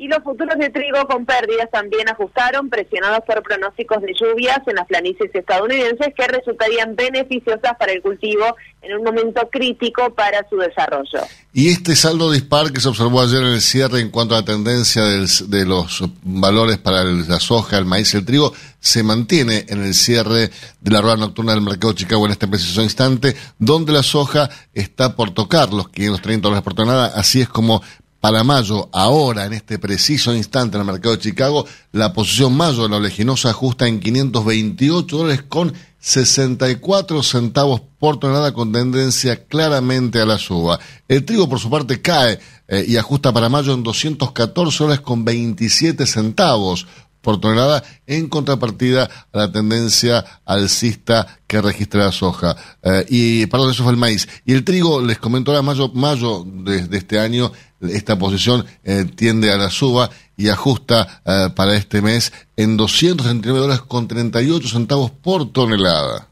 [0.01, 4.77] Y los futuros de trigo con pérdidas también ajustaron, presionados por pronósticos de lluvias en
[4.77, 8.45] las planicies estadounidenses que resultarían beneficiosas para el cultivo
[8.81, 11.19] en un momento crítico para su desarrollo.
[11.53, 14.45] Y este saldo dispar que se observó ayer en el cierre en cuanto a la
[14.45, 19.67] tendencia del- de los valores para la soja, el maíz y el trigo, se mantiene
[19.69, 23.35] en el cierre de la rueda nocturna del mercado de Chicago en este preciso instante,
[23.59, 27.83] donde la soja está por tocar los 530 dólares por tonelada, así es como
[28.21, 32.83] para mayo, ahora en este preciso instante en el mercado de Chicago, la posición mayo
[32.83, 40.21] de la oleaginosa ajusta en 528 dólares con 64 centavos por tonelada con tendencia claramente
[40.21, 40.79] a la suba.
[41.07, 45.25] El trigo por su parte cae eh, y ajusta para mayo en 214 dólares con
[45.25, 46.87] 27 centavos
[47.21, 52.57] por tonelada en contrapartida a la tendencia alcista que registra la soja.
[52.83, 54.29] Eh, y perdón, eso fue el maíz.
[54.45, 59.07] Y el trigo, les comento ahora, mayo, mayo de, de este año, esta posición eh,
[59.15, 64.69] tiende a la suba y ajusta eh, para este mes en 269 dólares con 38
[64.69, 66.29] centavos por tonelada.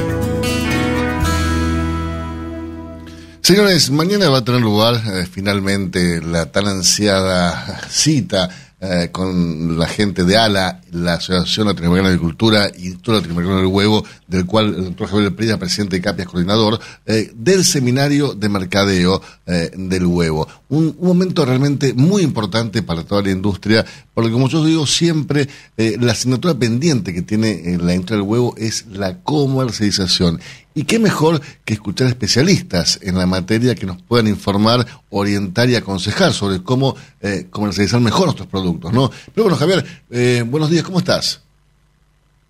[3.45, 8.49] Señores, mañana va a tener lugar eh, finalmente la tan ansiada cita
[8.81, 13.67] eh, con la gente de ALA, la Asociación Latinoamericana de Agricultura y Instituto Latinoamericano del
[13.67, 18.49] Huevo, del cual el doctor Javier Prida, presidente de CAPIA, coordinador, eh, del seminario de
[18.49, 20.47] mercadeo eh, del huevo.
[20.69, 25.47] Un, un momento realmente muy importante para toda la industria, porque como yo digo siempre,
[25.77, 30.39] eh, la asignatura pendiente que tiene eh, la industria del huevo es la comercialización.
[30.77, 35.75] Y qué mejor que escuchar especialistas en la materia que nos puedan informar, orientar y
[35.75, 39.09] aconsejar sobre cómo eh, comercializar mejor nuestros productos, ¿no?
[39.33, 41.41] Pero bueno, Javier, eh, buenos días, ¿cómo estás?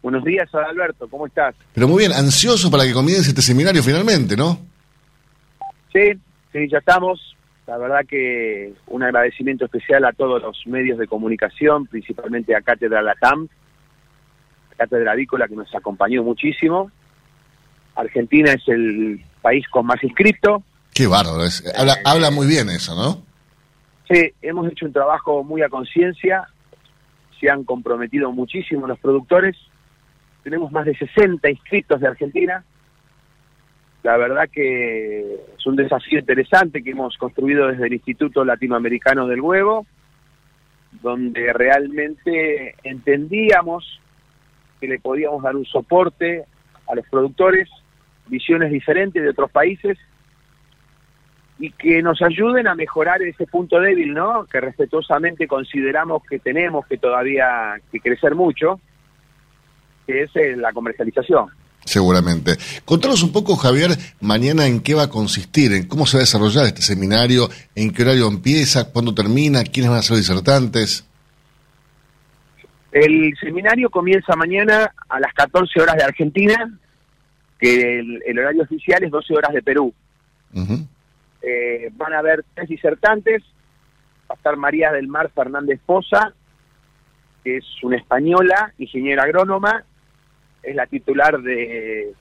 [0.01, 1.55] Buenos días, Alberto, ¿cómo estás?
[1.73, 4.59] Pero muy bien, ansioso para que comience este seminario finalmente, ¿no?
[5.93, 6.13] Sí,
[6.51, 7.35] sí, ya estamos.
[7.67, 13.03] La verdad que un agradecimiento especial a todos los medios de comunicación, principalmente a Cátedra
[13.03, 13.47] Latam,
[14.77, 16.91] Cátedra Avícola que nos acompañó muchísimo.
[17.95, 20.63] Argentina es el país con más inscriptos.
[20.93, 23.23] Qué bárbaro, es- habla, habla muy bien eso, ¿no?
[24.09, 26.47] Sí, hemos hecho un trabajo muy a conciencia,
[27.39, 29.55] se han comprometido muchísimo los productores,
[30.43, 32.63] tenemos más de 60 inscritos de Argentina,
[34.03, 35.21] la verdad que
[35.57, 39.87] es un desafío interesante que hemos construido desde el Instituto Latinoamericano del Huevo,
[41.01, 43.99] donde realmente entendíamos
[44.79, 46.45] que le podíamos dar un soporte
[46.87, 47.67] a los productores,
[48.27, 49.97] visiones diferentes de otros países,
[51.57, 54.45] y que nos ayuden a mejorar ese punto débil, ¿no?
[54.45, 58.79] Que respetuosamente consideramos que tenemos que todavía que crecer mucho,
[60.05, 61.47] que es eh, la comercialización.
[61.85, 62.57] Seguramente.
[62.83, 66.25] Contanos un poco, Javier, mañana en qué va a consistir, en cómo se va a
[66.25, 71.07] desarrollar este seminario, en qué horario empieza, cuándo termina, quiénes van a ser disertantes.
[72.91, 76.79] El seminario comienza mañana a las 14 horas de Argentina,
[77.59, 79.93] que el, el horario oficial es 12 horas de Perú.
[81.41, 83.43] Eh, van a haber tres disertantes.
[84.29, 86.33] Va a estar María del Mar Fernández Poza,
[87.43, 89.83] que es una española, ingeniera agrónoma,
[90.63, 92.13] es la titular de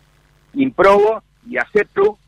[0.52, 2.18] Improvo y ACEPRU.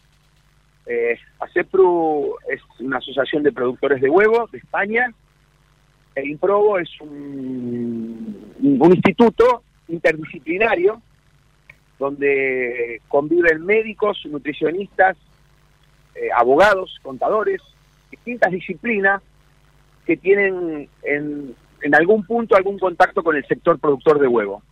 [0.86, 5.12] Eh, ACEPRU es una asociación de productores de huevos de España.
[6.14, 11.02] El Improvo es un, un instituto interdisciplinario
[11.98, 15.16] donde conviven médicos, nutricionistas,
[16.14, 17.60] eh, abogados, contadores,
[18.10, 19.22] distintas disciplinas
[20.04, 24.62] que tienen en, en algún punto algún contacto con el sector productor de huevo.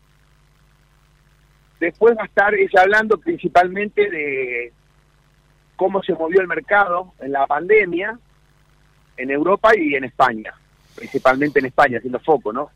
[1.80, 4.72] Después va a estar ella hablando principalmente de
[5.76, 8.18] cómo se movió el mercado en la pandemia
[9.16, 10.54] en Europa y en España,
[10.96, 12.70] principalmente en España, haciendo foco, ¿no?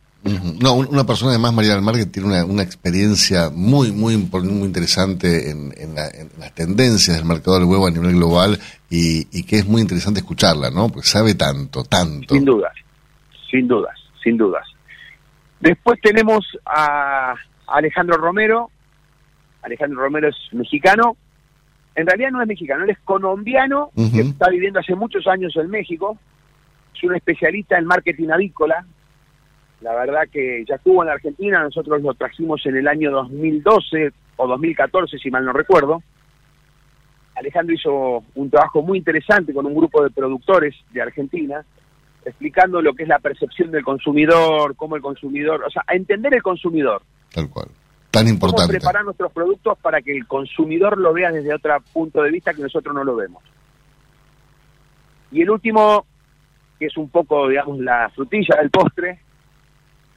[0.60, 4.16] No, un- una persona además, María del Mar, que tiene una, una experiencia muy, muy,
[4.16, 8.58] muy interesante en, en la- en las tendencias del mercado del huevo a nivel global
[8.90, 10.88] y, y que es muy interesante escucharla, ¿no?
[10.88, 12.34] Porque sabe tanto, tanto.
[12.34, 12.72] Sin dudas,
[13.50, 14.64] sin dudas, sin dudas.
[15.60, 17.34] Después tenemos a
[17.66, 18.70] Alejandro Romero.
[19.62, 21.16] Alejandro Romero es mexicano.
[21.94, 25.68] En realidad no es mexicano, él es colombiano, que está viviendo hace muchos años en
[25.68, 26.16] México.
[26.94, 28.86] es un especialista en marketing avícola.
[29.80, 34.12] La verdad que ya estuvo en la Argentina, nosotros lo trajimos en el año 2012
[34.36, 36.02] o 2014, si mal no recuerdo.
[37.36, 41.64] Alejandro hizo un trabajo muy interesante con un grupo de productores de Argentina,
[42.24, 46.34] explicando lo que es la percepción del consumidor, cómo el consumidor, o sea, a entender
[46.34, 47.02] el consumidor.
[47.32, 47.68] Tal cual.
[48.10, 48.72] Tan Cómo importante.
[48.72, 52.62] preparar nuestros productos para que el consumidor lo vea desde otro punto de vista que
[52.62, 53.42] nosotros no lo vemos.
[55.30, 56.06] Y el último,
[56.78, 59.20] que es un poco, digamos, la frutilla del postre,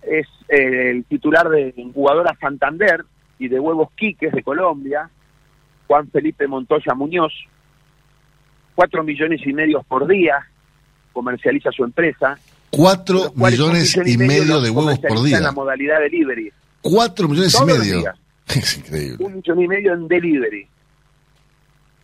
[0.04, 3.04] es eh, el titular de Incubadora Santander
[3.40, 5.10] y de Huevos Quiques de Colombia,
[5.88, 7.34] Juan Felipe Montoya Muñoz.
[8.76, 10.48] Cuatro millones y medio por día
[11.14, 12.38] comercializa su empresa.
[12.70, 15.38] Cuatro millones y medio de huevos por día.
[15.38, 16.52] En la modalidad delivery.
[16.82, 18.04] Cuatro millones y Todos medio.
[18.48, 19.26] Es increíble.
[19.26, 20.68] Un millón y medio en delivery.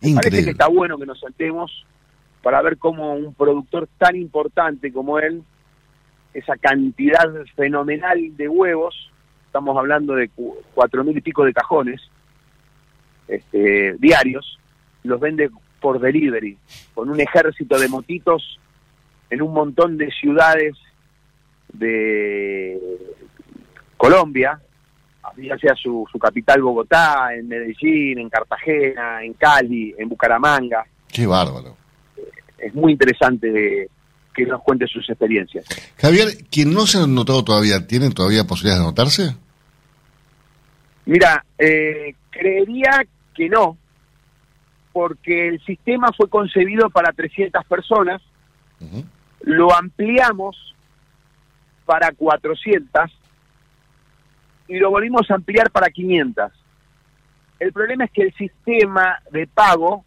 [0.00, 0.50] que Increíble.
[0.52, 1.84] está bueno que nos sentemos
[2.42, 5.42] para ver cómo un productor tan importante como él,
[6.38, 9.10] esa cantidad fenomenal de huevos,
[9.46, 12.00] estamos hablando de cu- cuatro mil y pico de cajones
[13.26, 14.58] este, diarios,
[15.04, 16.56] los vende por delivery,
[16.94, 18.58] con un ejército de motitos
[19.30, 20.74] en un montón de ciudades
[21.72, 22.78] de
[23.96, 24.60] Colombia,
[25.36, 30.86] ya sea su, su capital Bogotá, en Medellín, en Cartagena, en Cali, en Bucaramanga.
[31.12, 31.76] Qué bárbaro.
[32.58, 33.88] Es muy interesante
[34.38, 35.66] que nos cuente sus experiencias.
[35.96, 39.36] Javier, quien no se ha notado todavía, ¿tienen todavía posibilidades de anotarse?
[41.06, 43.76] Mira, eh, creería que no,
[44.92, 48.22] porque el sistema fue concebido para 300 personas,
[49.40, 50.56] lo ampliamos
[51.84, 53.10] para 400
[54.68, 56.52] y lo volvimos a ampliar para 500.
[57.58, 60.04] El problema es que el sistema de pago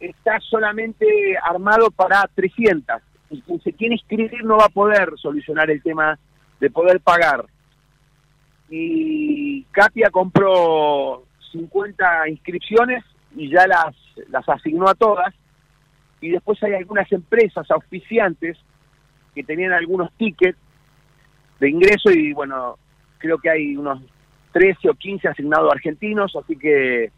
[0.00, 1.06] está solamente
[1.42, 2.96] armado para 300.
[3.30, 6.18] Y quien se quiere inscribir no va a poder solucionar el tema
[6.60, 7.44] de poder pagar.
[8.68, 13.04] Y Capia compró 50 inscripciones
[13.34, 13.94] y ya las,
[14.28, 15.34] las asignó a todas.
[16.20, 18.56] Y después hay algunas empresas auspiciantes
[19.34, 20.58] que tenían algunos tickets
[21.60, 22.78] de ingreso y bueno,
[23.18, 24.00] creo que hay unos
[24.52, 27.10] 13 o 15 asignados argentinos, así que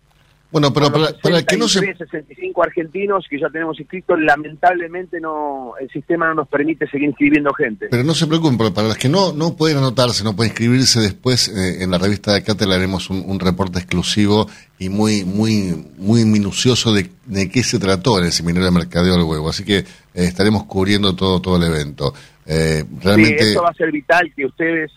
[0.50, 1.80] Bueno, pero para, los para que no se...
[1.80, 7.08] 63, 65 argentinos que ya tenemos inscritos, lamentablemente no el sistema no nos permite seguir
[7.08, 7.88] inscribiendo gente.
[7.90, 11.48] Pero no se preocupen, para los que no, no pueden anotarse, no pueden inscribirse después,
[11.48, 15.24] eh, en la revista de acá te le haremos un, un reporte exclusivo y muy
[15.24, 19.50] muy muy minucioso de, de qué se trató en el seminario de mercadeo del huevo.
[19.50, 19.84] Así que eh,
[20.14, 22.14] estaremos cubriendo todo todo el evento.
[22.46, 23.44] Eh, realmente...
[23.44, 24.90] Sí, eso va a ser vital que ustedes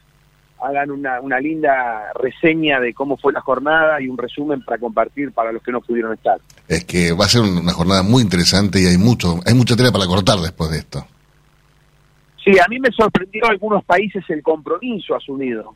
[0.61, 5.31] hagan una, una linda reseña de cómo fue la jornada y un resumen para compartir
[5.31, 6.39] para los que no pudieron estar.
[6.67, 9.91] es que va a ser una jornada muy interesante y hay mucho hay mucha tela
[9.91, 11.05] para cortar después de esto.
[12.43, 15.75] Sí, a mí me sorprendió algunos países el compromiso asumido.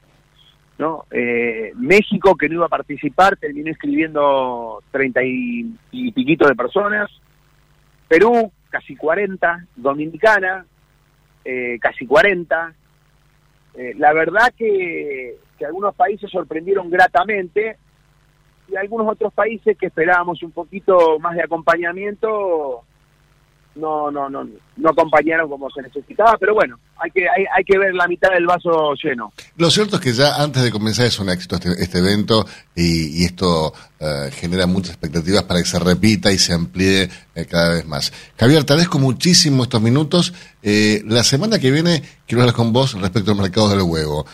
[0.78, 1.06] ¿no?
[1.12, 7.10] Eh, México, que no iba a participar, terminó escribiendo treinta y, y piquito de personas.
[8.08, 9.68] Perú, casi 40.
[9.76, 10.66] Dominicana,
[11.44, 12.74] eh, casi 40.
[13.78, 17.78] Eh, la verdad que, que algunos países sorprendieron gratamente
[18.68, 22.84] y algunos otros países que esperábamos un poquito más de acompañamiento
[23.76, 27.78] no no no no acompañaron como se necesitaba pero bueno hay que hay, hay que
[27.78, 31.20] ver la mitad del vaso lleno Lo cierto es que ya antes de comenzar es
[31.20, 35.80] un éxito este, este evento y, y esto eh, genera muchas expectativas para que se
[35.80, 38.12] repita y se amplíe eh, cada vez más.
[38.38, 40.34] Javier, te agradezco muchísimo estos minutos.
[40.62, 44.26] Eh, la semana que viene quiero hablar con vos respecto al mercado del huevo.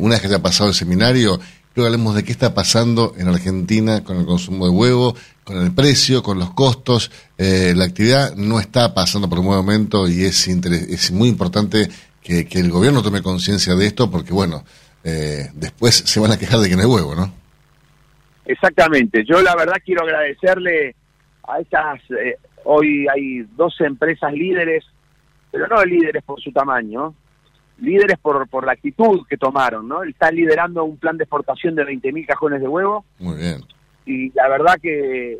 [0.00, 1.38] Una vez que haya pasado el seminario,
[1.74, 5.72] que hablemos de qué está pasando en Argentina con el consumo de huevo, con el
[5.72, 7.10] precio, con los costos.
[7.38, 11.88] Eh, la actividad no está pasando por un buen momento y es, es muy importante
[12.22, 14.64] que, el gobierno tome conciencia de esto porque, bueno,
[15.04, 17.40] eh, después se van a quejar de que no hay huevo, ¿no?
[18.50, 20.94] exactamente yo la verdad quiero agradecerle
[21.46, 24.84] a estas eh, hoy hay 12 empresas líderes
[25.52, 27.14] pero no líderes por su tamaño
[27.80, 31.84] líderes por por la actitud que tomaron no están liderando un plan de exportación de
[31.84, 33.60] 20.000 cajones de huevo Muy bien.
[34.06, 35.38] y la verdad que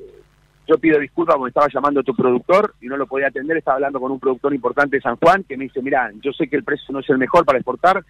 [0.67, 3.75] yo pido disculpas porque estaba llamando a tu productor y no lo podía atender, estaba
[3.77, 6.55] hablando con un productor importante de San Juan que me dice, mira, yo sé que
[6.57, 8.05] el precio no es el mejor para exportar,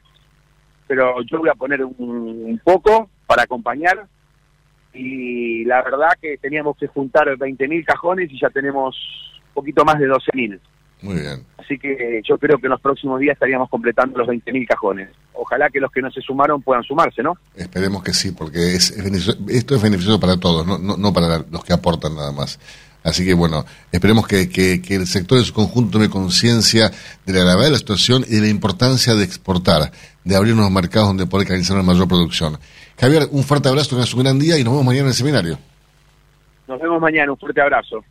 [0.86, 4.06] pero yo voy a poner un, un poco para acompañar
[4.92, 8.96] y la verdad que teníamos que juntar 20.000 cajones y ya tenemos
[9.48, 10.60] un poquito más de 12.000.
[11.02, 11.44] Muy bien.
[11.58, 15.08] Así que yo creo que en los próximos días estaríamos completando los 20.000 cajones.
[15.32, 17.34] Ojalá que los que no se sumaron puedan sumarse, ¿no?
[17.54, 21.64] Esperemos que sí, porque es, esto es beneficioso para todos, no, no, no para los
[21.64, 22.58] que aportan nada más.
[23.02, 26.90] Así que bueno, esperemos que, que, que el sector en su conjunto tome conciencia
[27.24, 29.90] de la gravedad de la situación y de la importancia de exportar,
[30.24, 32.58] de abrir unos mercados donde poder canalizar una mayor producción.
[32.98, 35.58] Javier, un fuerte abrazo, tengas un gran día y nos vemos mañana en el seminario.
[36.68, 38.04] Nos vemos mañana, un fuerte abrazo.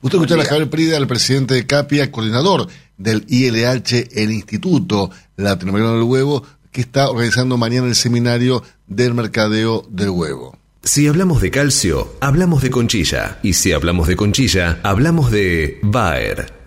[0.00, 5.96] Usted escucha a Javier Prida, el presidente de CAPIA, coordinador del ILH, el Instituto Latinoamericano
[5.96, 10.56] del Huevo, que está organizando mañana el seminario del mercadeo del huevo.
[10.82, 13.38] Si hablamos de calcio, hablamos de conchilla.
[13.42, 16.57] Y si hablamos de conchilla, hablamos de Bayer.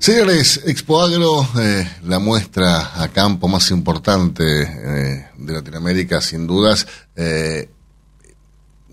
[0.00, 6.86] Señores, Expo Agro, eh, la muestra a campo más importante eh, de Latinoamérica, sin dudas.
[7.16, 7.70] Eh,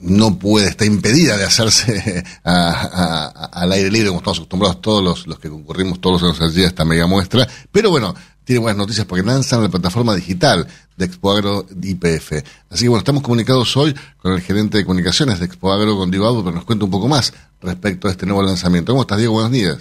[0.01, 4.81] no puede, está impedida de hacerse a- a- a- al aire libre, como estamos acostumbrados
[4.81, 7.47] todos los, los que concurrimos todos los años allí a esta mega muestra.
[7.71, 12.43] Pero bueno, tiene buenas noticias porque lanzan la plataforma digital de Expo Agro IPF.
[12.69, 16.09] Así que bueno, estamos comunicados hoy con el gerente de comunicaciones de Expo Agro, con
[16.11, 18.91] Diego Abdo, pero nos cuenta un poco más respecto a este nuevo lanzamiento.
[18.93, 19.33] ¿Cómo estás, Diego?
[19.33, 19.77] Buenos días.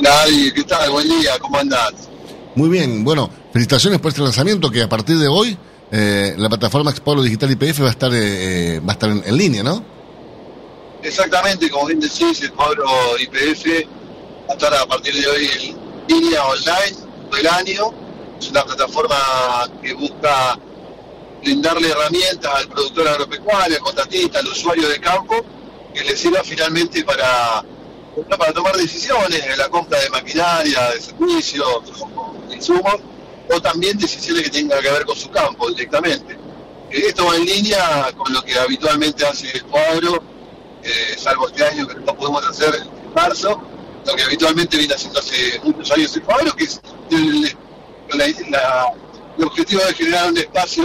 [0.00, 0.90] Nadie, ¿qué tal?
[0.90, 1.92] Buen día, ¿cómo andás?
[2.54, 5.56] Muy bien, bueno, felicitaciones por este lanzamiento que a partir de hoy
[5.92, 9.36] eh, la plataforma Expo Agro Digital IPF va a estar, eh, va a estar en,
[9.36, 9.84] línea, ¿no?
[11.02, 12.52] Exactamente, como bien decís, el
[13.22, 13.88] IPF
[14.48, 15.50] va a estar a partir de hoy
[16.08, 16.96] en línea online
[17.32, 17.92] del año.
[18.38, 19.16] Es una plataforma
[19.82, 20.58] que busca
[21.42, 25.44] brindarle herramientas al productor agropecuario, al contratista, al usuario de campo,
[25.92, 27.64] que le sirva finalmente para,
[28.38, 31.66] para tomar decisiones en la compra de maquinaria, de servicios,
[32.48, 32.96] de insumos,
[33.52, 36.34] o también decisiones que tengan que ver con su campo directamente.
[36.90, 40.22] Eh, Esto va en línea con lo que habitualmente hace el cuadro,
[40.82, 43.60] eh, salvo este año que no podemos hacer en marzo,
[44.06, 46.80] lo que habitualmente viene haciendo hace muchos años el cuadro, que es
[47.10, 47.42] el,
[48.14, 48.92] la- la-
[49.38, 50.84] el objetivo de generar un espacio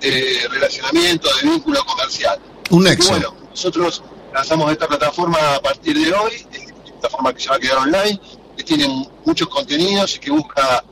[0.00, 2.38] de relacionamiento, de vínculo comercial.
[2.70, 3.10] Un nexo.
[3.10, 6.66] bueno, nosotros lanzamos esta plataforma a partir de hoy, eh,
[7.00, 8.20] plataforma que ya va a quedar online,
[8.56, 10.84] que tiene muchos contenidos y que busca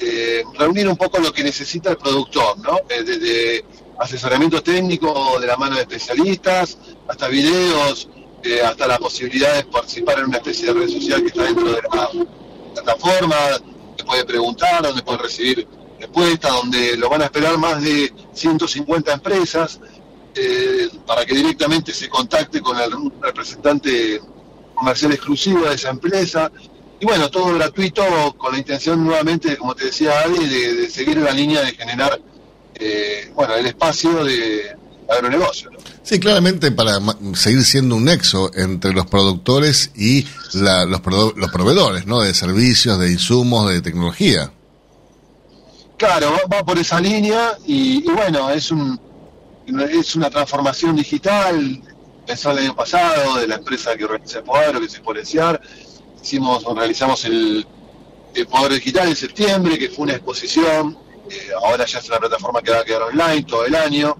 [0.00, 2.78] eh, reunir un poco lo que necesita el productor, ¿no?
[2.88, 3.64] Eh, desde
[3.98, 8.08] asesoramiento técnico de la mano de especialistas, hasta videos,
[8.42, 11.66] eh, hasta la posibilidad de participar en una especie de red social que está dentro
[11.66, 12.10] de la
[12.74, 13.36] plataforma,
[13.96, 15.66] que puede preguntar, donde puede recibir
[16.00, 19.80] respuestas, donde lo van a esperar más de 150 empresas,
[21.06, 22.90] para que directamente se contacte con el
[23.22, 24.20] representante
[24.74, 26.50] comercial exclusivo de esa empresa.
[27.00, 28.02] Y bueno, todo gratuito
[28.38, 32.20] con la intención nuevamente, como te decía Adi, de, de seguir la línea de generar
[32.76, 34.74] eh, bueno, el espacio de
[35.08, 35.70] agronegocio.
[35.70, 35.78] ¿no?
[36.02, 36.98] Sí, claramente para
[37.34, 42.20] seguir siendo un nexo entre los productores y la- los, prodo- los proveedores, ¿no?
[42.20, 44.50] De servicios, de insumos, de tecnología.
[45.96, 48.98] Claro, va, va por esa línea y, y bueno, es un
[49.66, 51.80] es una transformación digital,
[52.26, 55.60] pensó el año pasado de la empresa que organiza el Podagro, que es Exponenciar,
[56.24, 57.66] hicimos, realizamos el,
[58.50, 60.98] Podagro Digital en septiembre, que fue una exposición,
[61.30, 64.16] eh, ahora ya es una plataforma que va a quedar online todo el año,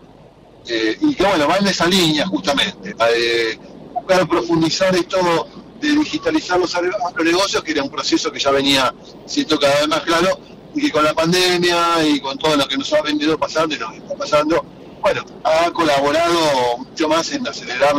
[0.68, 3.58] eh, y que bueno, va en esa línea justamente, la de
[3.92, 5.48] buscar profundizar esto
[5.80, 8.94] de digitalizar los agro- agronegocios, que era un proceso que ya venía
[9.26, 10.38] siendo cada vez más claro,
[10.76, 13.78] y que con la pandemia y con todo lo que nos ha venido pasando y
[13.78, 14.64] nos está pasando,
[15.00, 17.96] bueno, ha colaborado mucho más en acelerar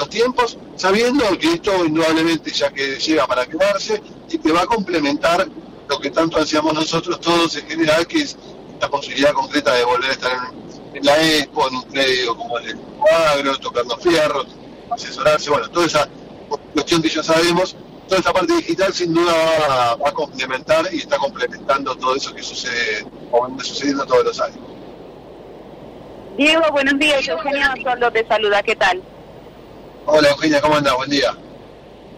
[0.00, 4.66] los, tiempos, sabiendo que esto indudablemente ya que llega para quedarse y que va a
[4.66, 5.46] complementar
[5.88, 8.36] lo que tanto ansiamos nosotros todos en general, que es
[8.80, 12.58] la posibilidad concreta de volver a estar en, en la expo, en un predio como
[12.58, 14.46] el cuadro, tocando fierros,
[14.90, 16.08] asesorarse, bueno, toda esa
[16.72, 17.76] cuestión que ya sabemos,
[18.08, 19.32] toda esa parte digital sin duda
[19.68, 24.24] va, va a complementar y está complementando todo eso que sucede o viene sucediendo todos
[24.24, 24.58] los años.
[26.36, 27.28] Diego, buenos días.
[27.28, 28.62] Eugenia Solo te saluda.
[28.62, 29.02] ¿Qué tal?
[30.12, 30.96] Hola Eugenia, ¿cómo andás?
[30.96, 31.32] Buen día.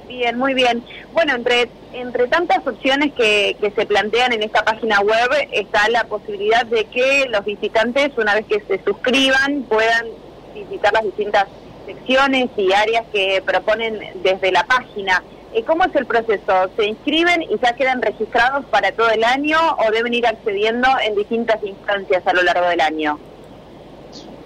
[0.08, 0.82] Bien, muy bien.
[1.12, 6.04] Bueno, entre entre tantas opciones que, que se plantean en esta página web está la
[6.04, 10.06] posibilidad de que los visitantes, una vez que se suscriban, puedan
[10.54, 11.48] visitar las distintas
[11.84, 15.22] secciones y áreas que proponen desde la página.
[15.52, 16.70] Eh, ¿Cómo es el proceso?
[16.76, 21.14] ¿Se inscriben y ya quedan registrados para todo el año o deben ir accediendo en
[21.14, 23.18] distintas instancias a lo largo del año?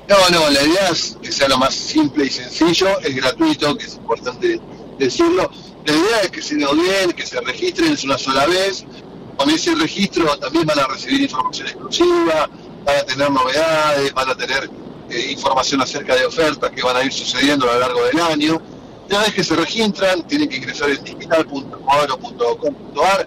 [0.08, 3.86] No, no, la idea es que sea lo más simple y sencillo, es gratuito, que
[3.86, 4.60] es importante
[4.98, 5.50] decirlo.
[5.84, 8.84] La idea es que se lo bien, que se registren es una sola vez.
[9.36, 12.48] Con ese registro también van a recibir información exclusiva,
[12.84, 14.70] van a tener novedades, van a tener
[15.10, 18.62] eh, información acerca de ofertas que van a ir sucediendo a lo largo del año.
[19.08, 23.26] Una vez que se registran, tienen que ingresar en digital.cuadro.com.ar.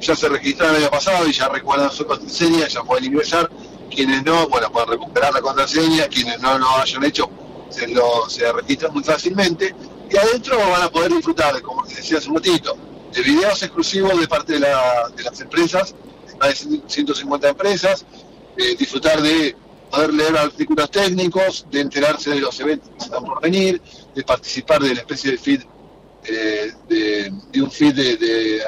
[0.00, 3.50] Ya se registraron el año pasado y ya recuerdan su contraseña, ya pueden ingresar.
[3.90, 6.08] Quienes no, bueno, pueden recuperar la contraseña.
[6.08, 7.28] Quienes no lo hayan hecho,
[7.68, 9.74] se, lo, se registran muy fácilmente.
[10.10, 12.76] Y adentro van a poder disfrutar, como les decía hace un ratito,
[13.12, 15.94] de videos exclusivos de parte de, la, de las empresas,
[16.38, 18.04] más de 150 empresas,
[18.56, 19.56] eh, disfrutar de
[19.90, 23.80] poder leer artículos técnicos, de enterarse de los eventos que están por venir,
[24.14, 25.62] de participar de la especie de feed,
[26.28, 28.60] eh, de, un feed de,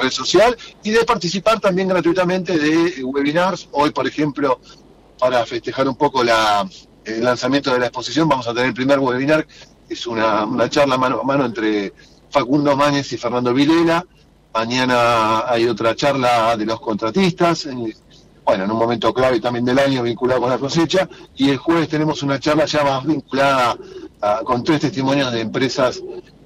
[0.00, 3.68] red social y de participar también gratuitamente de webinars.
[3.72, 4.60] Hoy, por ejemplo,
[5.18, 9.46] para festejar un poco el lanzamiento de la exposición, vamos a tener el primer webinar,
[9.88, 11.92] es una, una charla mano a mano entre
[12.30, 14.06] Facundo Mañez y Fernando Vilela.
[14.54, 17.68] Mañana hay otra charla de los contratistas,
[18.44, 21.88] bueno, en un momento clave también del año vinculado con la cosecha, y el jueves
[21.88, 23.76] tenemos una charla ya más vinculada
[24.44, 26.00] con tres testimonios de empresas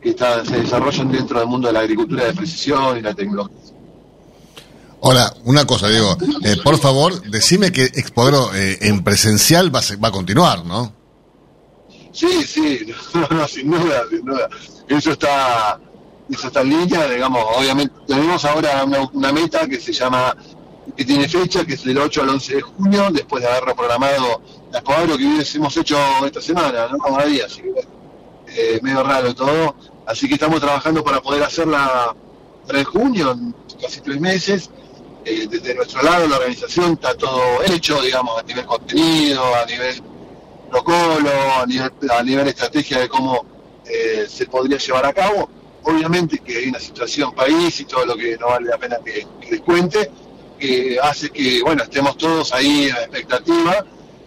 [0.07, 3.57] que está, se desarrollan dentro del mundo de la agricultura de precisión y la tecnología.
[5.01, 6.17] Hola, una cosa, Diego.
[6.45, 10.93] Eh, por favor, decime que Expodero eh, en presencial va a, va a continuar, ¿no?
[12.13, 14.49] Sí, sí, no, no, sin duda, sin duda.
[14.87, 15.81] Eso está,
[16.31, 20.37] eso está en línea, digamos, obviamente tenemos ahora una, una meta que se llama
[20.97, 24.41] que tiene fecha, que es del 8 al 11 de junio, después de haberlo programado
[24.71, 26.99] la Escuadro que hubiésemos hecho esta semana, ¿no?
[26.99, 27.97] Cada día, así que
[28.57, 29.75] eh, medio raro todo.
[30.07, 32.15] Así que estamos trabajando para poder hacerla
[32.67, 34.71] 3 de junio, en casi tres meses.
[35.25, 40.01] Eh, desde nuestro lado, la organización está todo hecho, digamos, a nivel contenido, a nivel
[40.71, 41.31] protocolo,
[41.61, 43.45] a nivel, a nivel estrategia de cómo
[43.85, 45.51] eh, se podría llevar a cabo.
[45.83, 49.27] Obviamente que hay una situación país y todo lo que no vale la pena que,
[49.51, 50.11] les cuente,
[50.59, 53.85] que hace que, bueno, estemos todos ahí en la expectativa.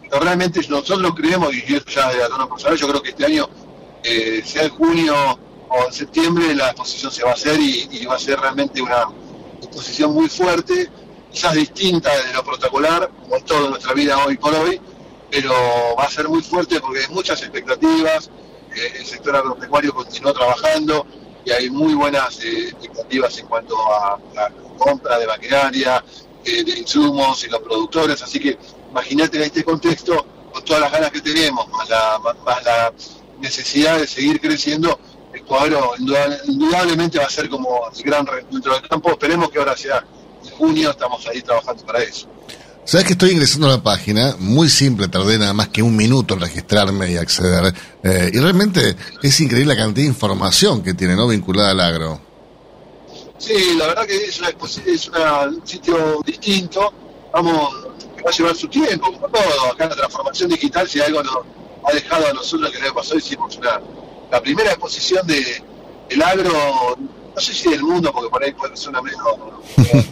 [0.10, 3.26] Pero realmente nosotros creemos, y eso ya de la zona personal, yo creo que este
[3.26, 3.48] año,
[4.04, 5.40] eh, sea en junio
[5.70, 9.08] o en septiembre, la exposición se va a hacer y, va a ser realmente una
[9.62, 10.90] exposición muy fuerte,
[11.32, 14.82] quizás distinta de lo protocolar, como es todo nuestra vida hoy por hoy,
[15.30, 15.54] pero
[15.98, 18.30] va a ser muy fuerte porque hay muchas expectativas,
[18.76, 21.06] eh, el sector agropecuario continúa trabajando
[21.46, 26.04] y hay muy buenas eh, expectativas en cuanto a la compra de maquinaria,
[26.44, 28.58] eh, de insumos y los productores, así que
[28.90, 32.92] imagínate en este contexto, con todas las ganas que tenemos, más la, más la
[33.40, 35.00] necesidad de seguir creciendo,
[35.34, 35.94] el cuadro
[36.48, 40.04] indudablemente va a ser como el gran dentro del campo, esperemos que ahora sea
[40.44, 42.28] en junio, estamos ahí trabajando para eso.
[42.86, 46.34] Sabes que estoy ingresando a la página, muy simple, tardé nada más que un minuto
[46.34, 47.72] en registrarme y acceder.
[48.02, 51.28] Eh, y realmente es increíble la cantidad de información que tiene, ¿no?
[51.28, 52.20] Vinculada al agro.
[53.38, 54.50] Sí, la verdad que es, una,
[54.88, 56.92] es una, un sitio distinto.
[57.32, 57.70] Vamos,
[58.18, 59.72] que va a llevar su tiempo, como todo.
[59.72, 61.36] Acá la transformación digital, si algo nos
[61.86, 63.80] ha dejado a nosotros que año pasado hicimos una,
[64.32, 65.64] la primera exposición de
[66.10, 66.98] el agro
[67.36, 69.24] no sé si del mundo, porque por ahí puede ser una menos,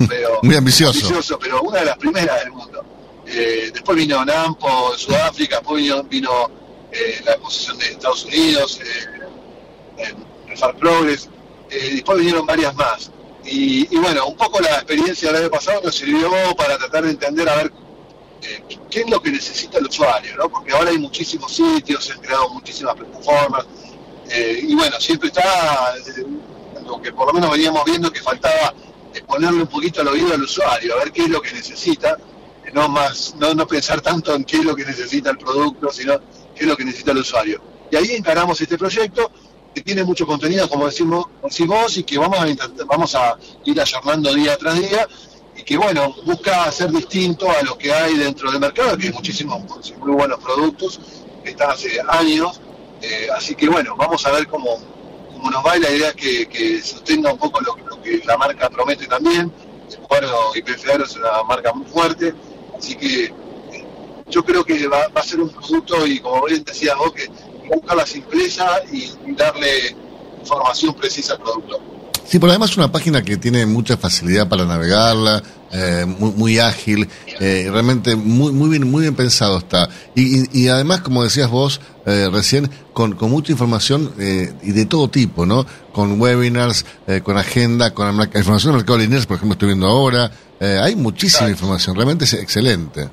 [0.07, 0.97] pero, muy ambicioso.
[0.97, 1.37] ambicioso.
[1.37, 2.85] pero una de las primeras del mundo.
[3.25, 6.31] Eh, después vino Nampo, Sudáfrica, después vino, vino
[6.91, 10.03] eh, la exposición de Estados Unidos, eh,
[10.45, 11.27] en el Far Progress,
[11.69, 13.11] eh, después vinieron varias más.
[13.43, 17.11] Y, y, bueno, un poco la experiencia del año pasado nos sirvió para tratar de
[17.11, 17.71] entender a ver
[18.43, 20.49] eh, qué es lo que necesita el usuario, ¿no?
[20.49, 23.65] Porque ahora hay muchísimos sitios, se han creado muchísimas plataformas,
[24.29, 25.95] eh, y bueno, siempre está
[26.85, 28.73] lo que por lo menos veníamos viendo que faltaba
[29.13, 32.17] es ponerle un poquito al oído al usuario, a ver qué es lo que necesita,
[32.73, 36.19] no más, no, no pensar tanto en qué es lo que necesita el producto, sino
[36.55, 37.61] qué es lo que necesita el usuario.
[37.91, 39.31] Y ahí encaramos este proyecto,
[39.73, 42.45] que tiene mucho contenido, como decimos, decís y que vamos a,
[42.85, 45.07] vamos a ir ayornando día tras día,
[45.55, 49.13] y que bueno, busca ser distinto a lo que hay dentro del mercado, que hay
[49.13, 49.61] muchísimos
[49.99, 50.99] muy buenos productos,
[51.43, 52.59] que están hace años,
[53.01, 54.79] eh, así que bueno, vamos a ver cómo,
[55.33, 58.37] cómo nos va y la idea es que, que sostenga un poco lo, que la
[58.37, 59.51] marca promete también.
[60.07, 62.33] Cuadro IPF es una marca muy fuerte,
[62.77, 63.31] así que eh,
[64.29, 67.29] yo creo que va, va a ser un producto y como bien decías vos, que
[67.73, 69.95] busca la simpleza y, y darle
[70.39, 71.79] información precisa al productor.
[72.25, 75.41] Sí, pero además es una página que tiene mucha facilidad para navegarla,
[75.71, 77.07] eh, muy, muy ágil,
[77.39, 79.89] eh, realmente muy, muy bien, muy bien pensado está.
[80.15, 84.71] Y, y- y además, como decías vos eh, recién, con, con mucha información eh, y
[84.71, 85.65] de todo tipo, ¿no?
[85.91, 89.87] Con webinars, eh, con agenda, con la información del mercado lineal, por ejemplo, estoy viendo
[89.87, 90.31] ahora.
[90.59, 93.09] Eh, hay muchísima información, realmente es excelente.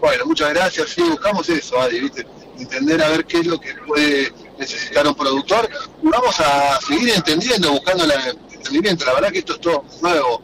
[0.00, 0.90] Bueno, muchas gracias.
[0.90, 2.26] Sí, buscamos eso, Adi, ¿viste?
[2.58, 5.68] Entender a ver qué es lo que puede necesitar un productor.
[6.02, 8.12] Y vamos a seguir entendiendo, buscando el
[8.54, 9.04] entendimiento.
[9.04, 10.42] La verdad que esto es todo nuevo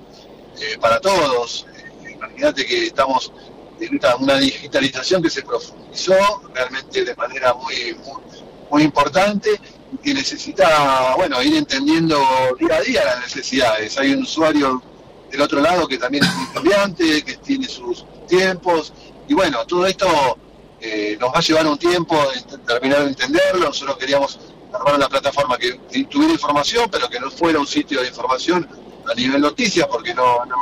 [0.63, 1.67] eh, para todos.
[2.09, 3.33] Imagínate que estamos
[3.81, 6.15] en una digitalización que se profundizó
[6.55, 7.97] realmente de manera muy,
[8.71, 9.51] muy, importante
[9.93, 12.17] y que necesita, bueno, ir entendiendo
[12.61, 13.99] día a día las necesidades.
[13.99, 14.81] Hay un usuario
[15.31, 18.93] del otro lado que también es muy cambiante, que tiene sus tiempos,
[19.29, 20.07] y bueno, todo esto
[20.81, 23.67] eh, nos va a llevar un tiempo en terminar de entenderlo.
[23.67, 24.39] Nosotros queríamos
[24.73, 28.69] armar una plataforma que tuviera información, pero que no fuera un sitio de información
[29.13, 30.57] a nivel noticias, porque no, no,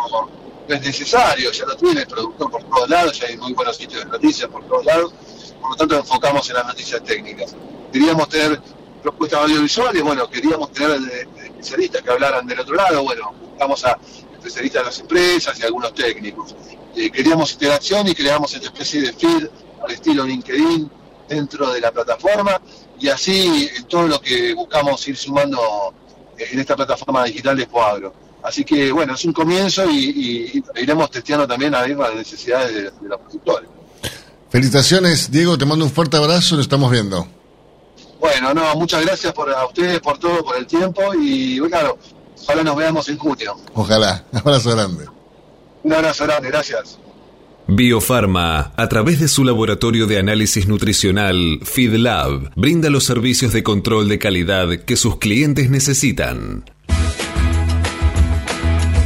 [0.68, 3.76] no es necesario, ya lo tiene el productor por todos lados, ya hay muy buenos
[3.76, 5.12] sitios de noticias por todos lados,
[5.60, 7.54] por lo tanto enfocamos en las noticias técnicas.
[7.92, 8.60] Queríamos tener
[9.02, 11.00] propuestas audiovisuales, bueno, queríamos tener
[11.44, 13.98] especialistas que hablaran del otro lado, bueno, buscamos a
[14.32, 16.54] especialistas de las empresas y algunos técnicos.
[16.94, 19.48] Eh, queríamos interacción y creamos esta especie de feed
[19.82, 20.90] al estilo LinkedIn
[21.28, 22.60] dentro de la plataforma
[22.98, 25.94] y así todo lo que buscamos ir sumando
[26.36, 28.29] eh, en esta plataforma digital de Poagro.
[28.42, 32.14] Así que bueno, es un comienzo y, y- y iremos testeando también a ver las
[32.14, 33.68] necesidades de, de los productores.
[34.50, 37.26] Felicitaciones, Diego, te mando un fuerte abrazo, nos estamos viendo.
[38.18, 41.98] Bueno, no, muchas gracias por, a ustedes por todo, por el tiempo y bueno, claro,
[42.42, 43.56] ojalá nos veamos en junio.
[43.74, 45.06] Ojalá, abrazo grande.
[45.82, 46.98] Un abrazo grande, gracias.
[47.68, 54.08] Biofarma, a través de su laboratorio de análisis nutricional, FeedLab, brinda los servicios de control
[54.08, 56.64] de calidad que sus clientes necesitan.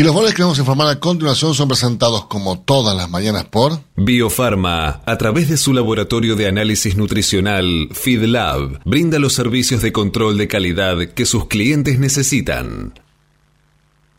[0.00, 3.44] Y los valores que vamos a informar a continuación son presentados como todas las mañanas
[3.44, 9.92] por Biofarma, a través de su laboratorio de análisis nutricional FeedLab, brinda los servicios de
[9.92, 12.94] control de calidad que sus clientes necesitan.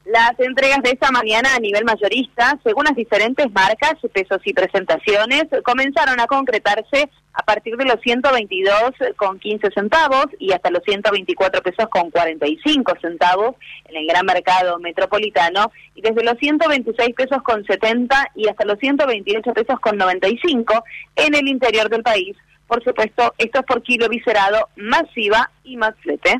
[0.06, 5.46] Las entregas de esta mañana a nivel mayorista, según las diferentes marcas, pesos y presentaciones,
[5.64, 11.62] comenzaron a concretarse a partir de los 122 con 15 centavos y hasta los 124
[11.62, 13.56] pesos con 45 centavos
[13.86, 18.80] en el gran mercado metropolitano y desde los 126 pesos con 70 y hasta los
[18.80, 20.84] 128 pesos con 95
[21.16, 22.36] en el interior del país.
[22.68, 26.40] Por supuesto, esto es por kilo viscerado, masiva y más flete.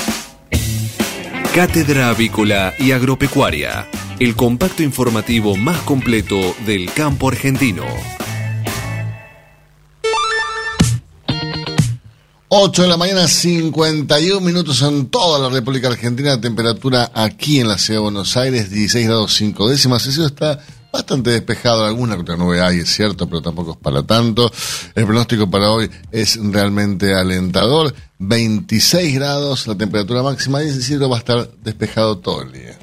[1.53, 3.85] Cátedra Avícola y Agropecuaria,
[4.19, 7.83] el compacto informativo más completo del campo argentino.
[12.47, 16.39] 8 de la mañana, 51 minutos en toda la República Argentina.
[16.39, 20.03] Temperatura aquí en la ciudad de Buenos Aires, 16 grados 5 décimas.
[20.03, 20.57] Cielo está
[20.91, 21.85] bastante despejado.
[21.85, 24.51] Alguna otra nube hay, es cierto, pero tampoco es para tanto.
[24.95, 27.93] El pronóstico para hoy es realmente alentador.
[28.19, 32.77] 26 grados la temperatura máxima y el va a estar despejado todo el día.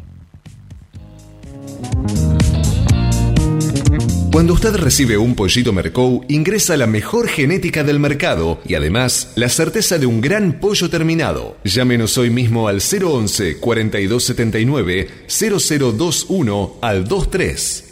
[4.32, 9.48] Cuando usted recibe un pollito Mercou, ingresa la mejor genética del mercado y además la
[9.48, 11.56] certeza de un gran pollo terminado.
[11.64, 17.87] Llámenos hoy mismo al 011 4279 0021 al 23.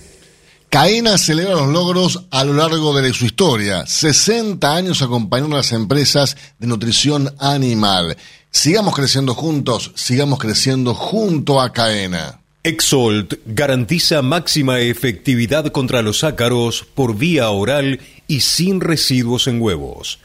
[0.70, 3.86] Caena celebra los logros a lo largo de su historia.
[3.86, 8.16] 60 años acompañando a las empresas de nutrición animal.
[8.50, 12.40] Sigamos creciendo juntos, sigamos creciendo junto a Caena.
[12.62, 20.18] Exolt garantiza máxima efectividad contra los ácaros por vía oral y sin residuos en huevos.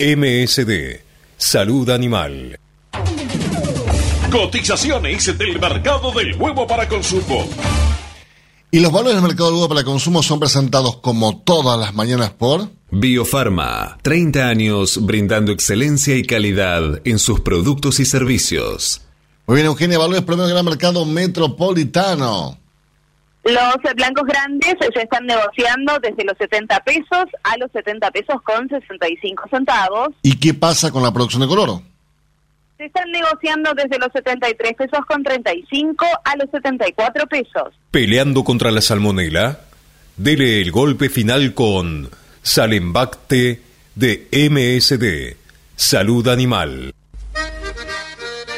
[0.00, 1.02] MSD,
[1.36, 2.58] Salud Animal.
[4.28, 7.48] Cotizaciones del mercado del huevo para consumo.
[8.74, 12.30] Y los valores del mercado del huevo para consumo son presentados como todas las mañanas
[12.30, 19.06] por Biofarma, 30 años brindando excelencia y calidad en sus productos y servicios.
[19.46, 22.58] Muy bien, Eugenia, valores promedio del gran mercado metropolitano.
[23.44, 28.68] Los blancos grandes se están negociando desde los 70 pesos a los 70 pesos con
[28.68, 30.08] 65 centavos.
[30.22, 31.80] ¿Y qué pasa con la producción de color?
[32.76, 37.72] Se están negociando desde los 73 pesos con 35 a los 74 pesos.
[37.90, 39.60] Peleando contra la salmonela,
[40.16, 42.10] dele el golpe final con
[42.42, 43.62] Salembacte
[43.94, 45.36] de MSD,
[45.76, 46.92] Salud Animal.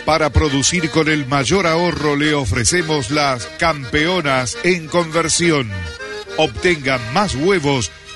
[0.07, 5.71] Para producir con el mayor ahorro le ofrecemos las campeonas en conversión.
[6.39, 7.91] Obtenga más huevos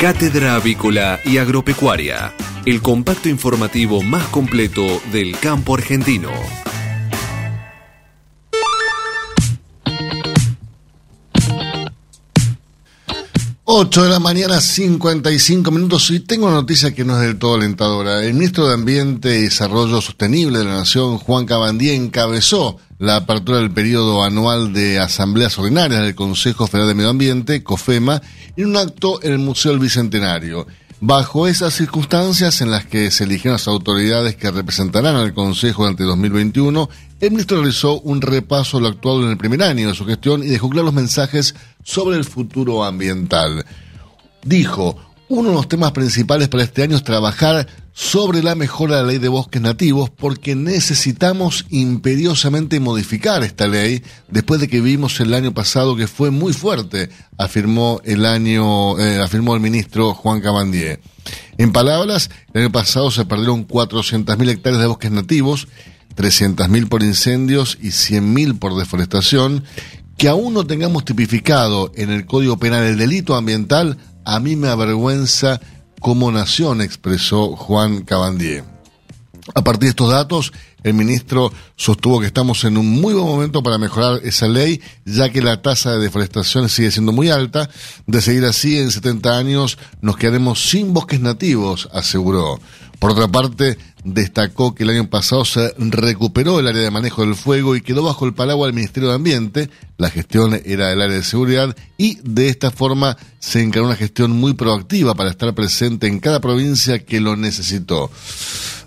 [0.00, 2.34] Cátedra Avícola y Agropecuaria,
[2.66, 6.28] el compacto informativo más completo del campo argentino.
[13.64, 17.54] 8 de la mañana, 55 minutos, y tengo una noticia que no es del todo
[17.54, 18.22] alentadora.
[18.22, 23.58] El ministro de Ambiente y Desarrollo Sostenible de la Nación, Juan Cabandía, encabezó la apertura
[23.58, 28.22] del periodo anual de asambleas ordinarias del Consejo Federal de Medio Ambiente, COFEMA,
[28.56, 30.66] en un acto en el Museo del Bicentenario.
[30.98, 36.04] Bajo esas circunstancias en las que se eligieron las autoridades que representarán al Consejo durante
[36.04, 36.88] 2021,
[37.20, 40.42] el ministro realizó un repaso a lo actuado en el primer año de su gestión
[40.42, 43.66] y dejó claros mensajes sobre el futuro ambiental.
[44.42, 44.96] Dijo,
[45.28, 47.66] uno de los temas principales para este año es trabajar
[47.98, 54.02] sobre la mejora de la ley de bosques nativos porque necesitamos imperiosamente modificar esta ley
[54.28, 59.22] después de que vimos el año pasado que fue muy fuerte, afirmó el año, eh,
[59.22, 61.00] afirmó el ministro Juan Cabandier.
[61.56, 65.66] En palabras, el año pasado se perdieron 400.000 hectáreas de bosques nativos
[66.16, 69.64] 300.000 por incendios y 100.000 por deforestación,
[70.18, 74.68] que aún no tengamos tipificado en el Código Penal el delito ambiental, a mí me
[74.68, 75.60] avergüenza
[76.06, 78.62] como nación, expresó Juan Cabandier.
[79.56, 80.52] A partir de estos datos,
[80.84, 85.30] el ministro sostuvo que estamos en un muy buen momento para mejorar esa ley, ya
[85.30, 87.68] que la tasa de deforestación sigue siendo muy alta.
[88.06, 92.60] De seguir así, en 70 años nos quedaremos sin bosques nativos, aseguró.
[93.00, 93.76] Por otra parte,
[94.06, 98.04] destacó que el año pasado se recuperó el área de manejo del fuego y quedó
[98.04, 102.18] bajo el paraguas del Ministerio de Ambiente, la gestión era del área de seguridad y
[102.22, 107.04] de esta forma se encaró una gestión muy proactiva para estar presente en cada provincia
[107.04, 108.10] que lo necesitó.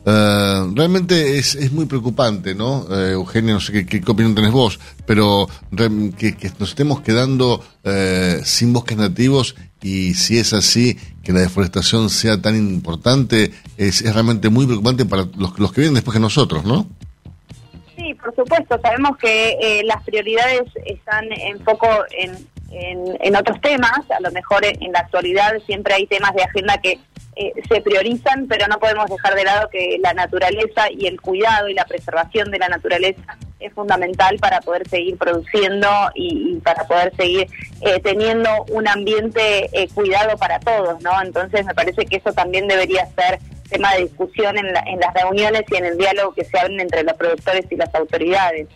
[0.05, 2.85] Uh, realmente es, es, muy preocupante, ¿no?
[2.89, 5.49] Uh, Eugenio, no sé qué, opinión tenés vos, pero
[6.17, 10.97] que, nos estemos quedando uh, sin bosques nativos y si es así,
[11.29, 15.93] que la deforestación sea tan importante, es, es realmente muy preocupante para los, que vienen
[15.93, 16.87] después que nosotros, ¿no?
[17.95, 22.31] Sí, por supuesto, sabemos que eh, las prioridades están en foco en,
[22.71, 26.99] en, otros temas, a lo mejor en, la actualidad siempre hay temas de agenda que
[27.35, 31.69] eh, se priorizan, pero no podemos dejar de lado que la naturaleza y el cuidado
[31.69, 36.85] y la preservación de la naturaleza es fundamental para poder seguir produciendo y, y para
[36.85, 37.47] poder seguir
[37.81, 41.11] eh, teniendo un ambiente eh, cuidado para todos, ¿no?
[41.21, 43.39] Entonces me parece que eso también debería ser
[43.69, 46.79] tema de discusión en, la, en las reuniones y en el diálogo que se abren
[46.79, 48.67] entre los productores y las autoridades.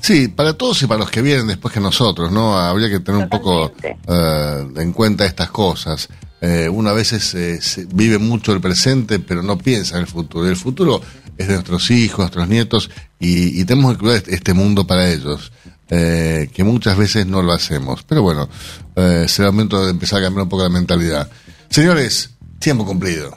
[0.00, 2.58] Sí, para todos y para los que vienen después que nosotros, ¿no?
[2.58, 3.36] Habría que tener Totalmente.
[3.36, 6.08] un poco uh, en cuenta estas cosas.
[6.40, 7.58] Eh, uno a veces eh,
[7.92, 10.48] vive mucho el presente, pero no piensa en el futuro.
[10.48, 11.00] El futuro
[11.36, 15.50] es de nuestros hijos, nuestros nietos, y, y tenemos que cuidar este mundo para ellos,
[15.90, 18.02] eh, que muchas veces no lo hacemos.
[18.02, 18.48] Pero bueno,
[18.94, 21.28] eh, será el momento de empezar a cambiar un poco la mentalidad.
[21.68, 23.36] Señores, tiempo cumplido.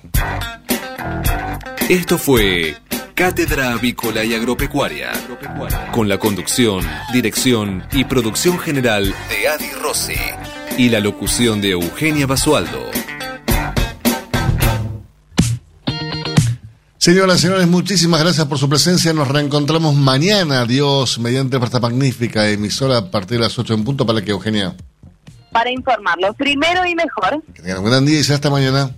[1.89, 2.75] Esto fue
[3.15, 5.09] Cátedra Avícola y Agropecuaria,
[5.91, 10.13] con la conducción, dirección y producción general de Adi Rossi
[10.77, 12.91] y la locución de Eugenia Basualdo.
[16.99, 19.11] Señoras y señores, muchísimas gracias por su presencia.
[19.11, 24.05] Nos reencontramos mañana, Dios, mediante esta magnífica emisora a partir de las 8 en punto
[24.05, 24.75] para que Eugenia.
[25.51, 27.43] Para informarlo, primero y mejor.
[27.51, 28.91] Que tengan un gran día y hasta mañana.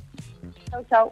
[0.69, 1.11] Chau, chau.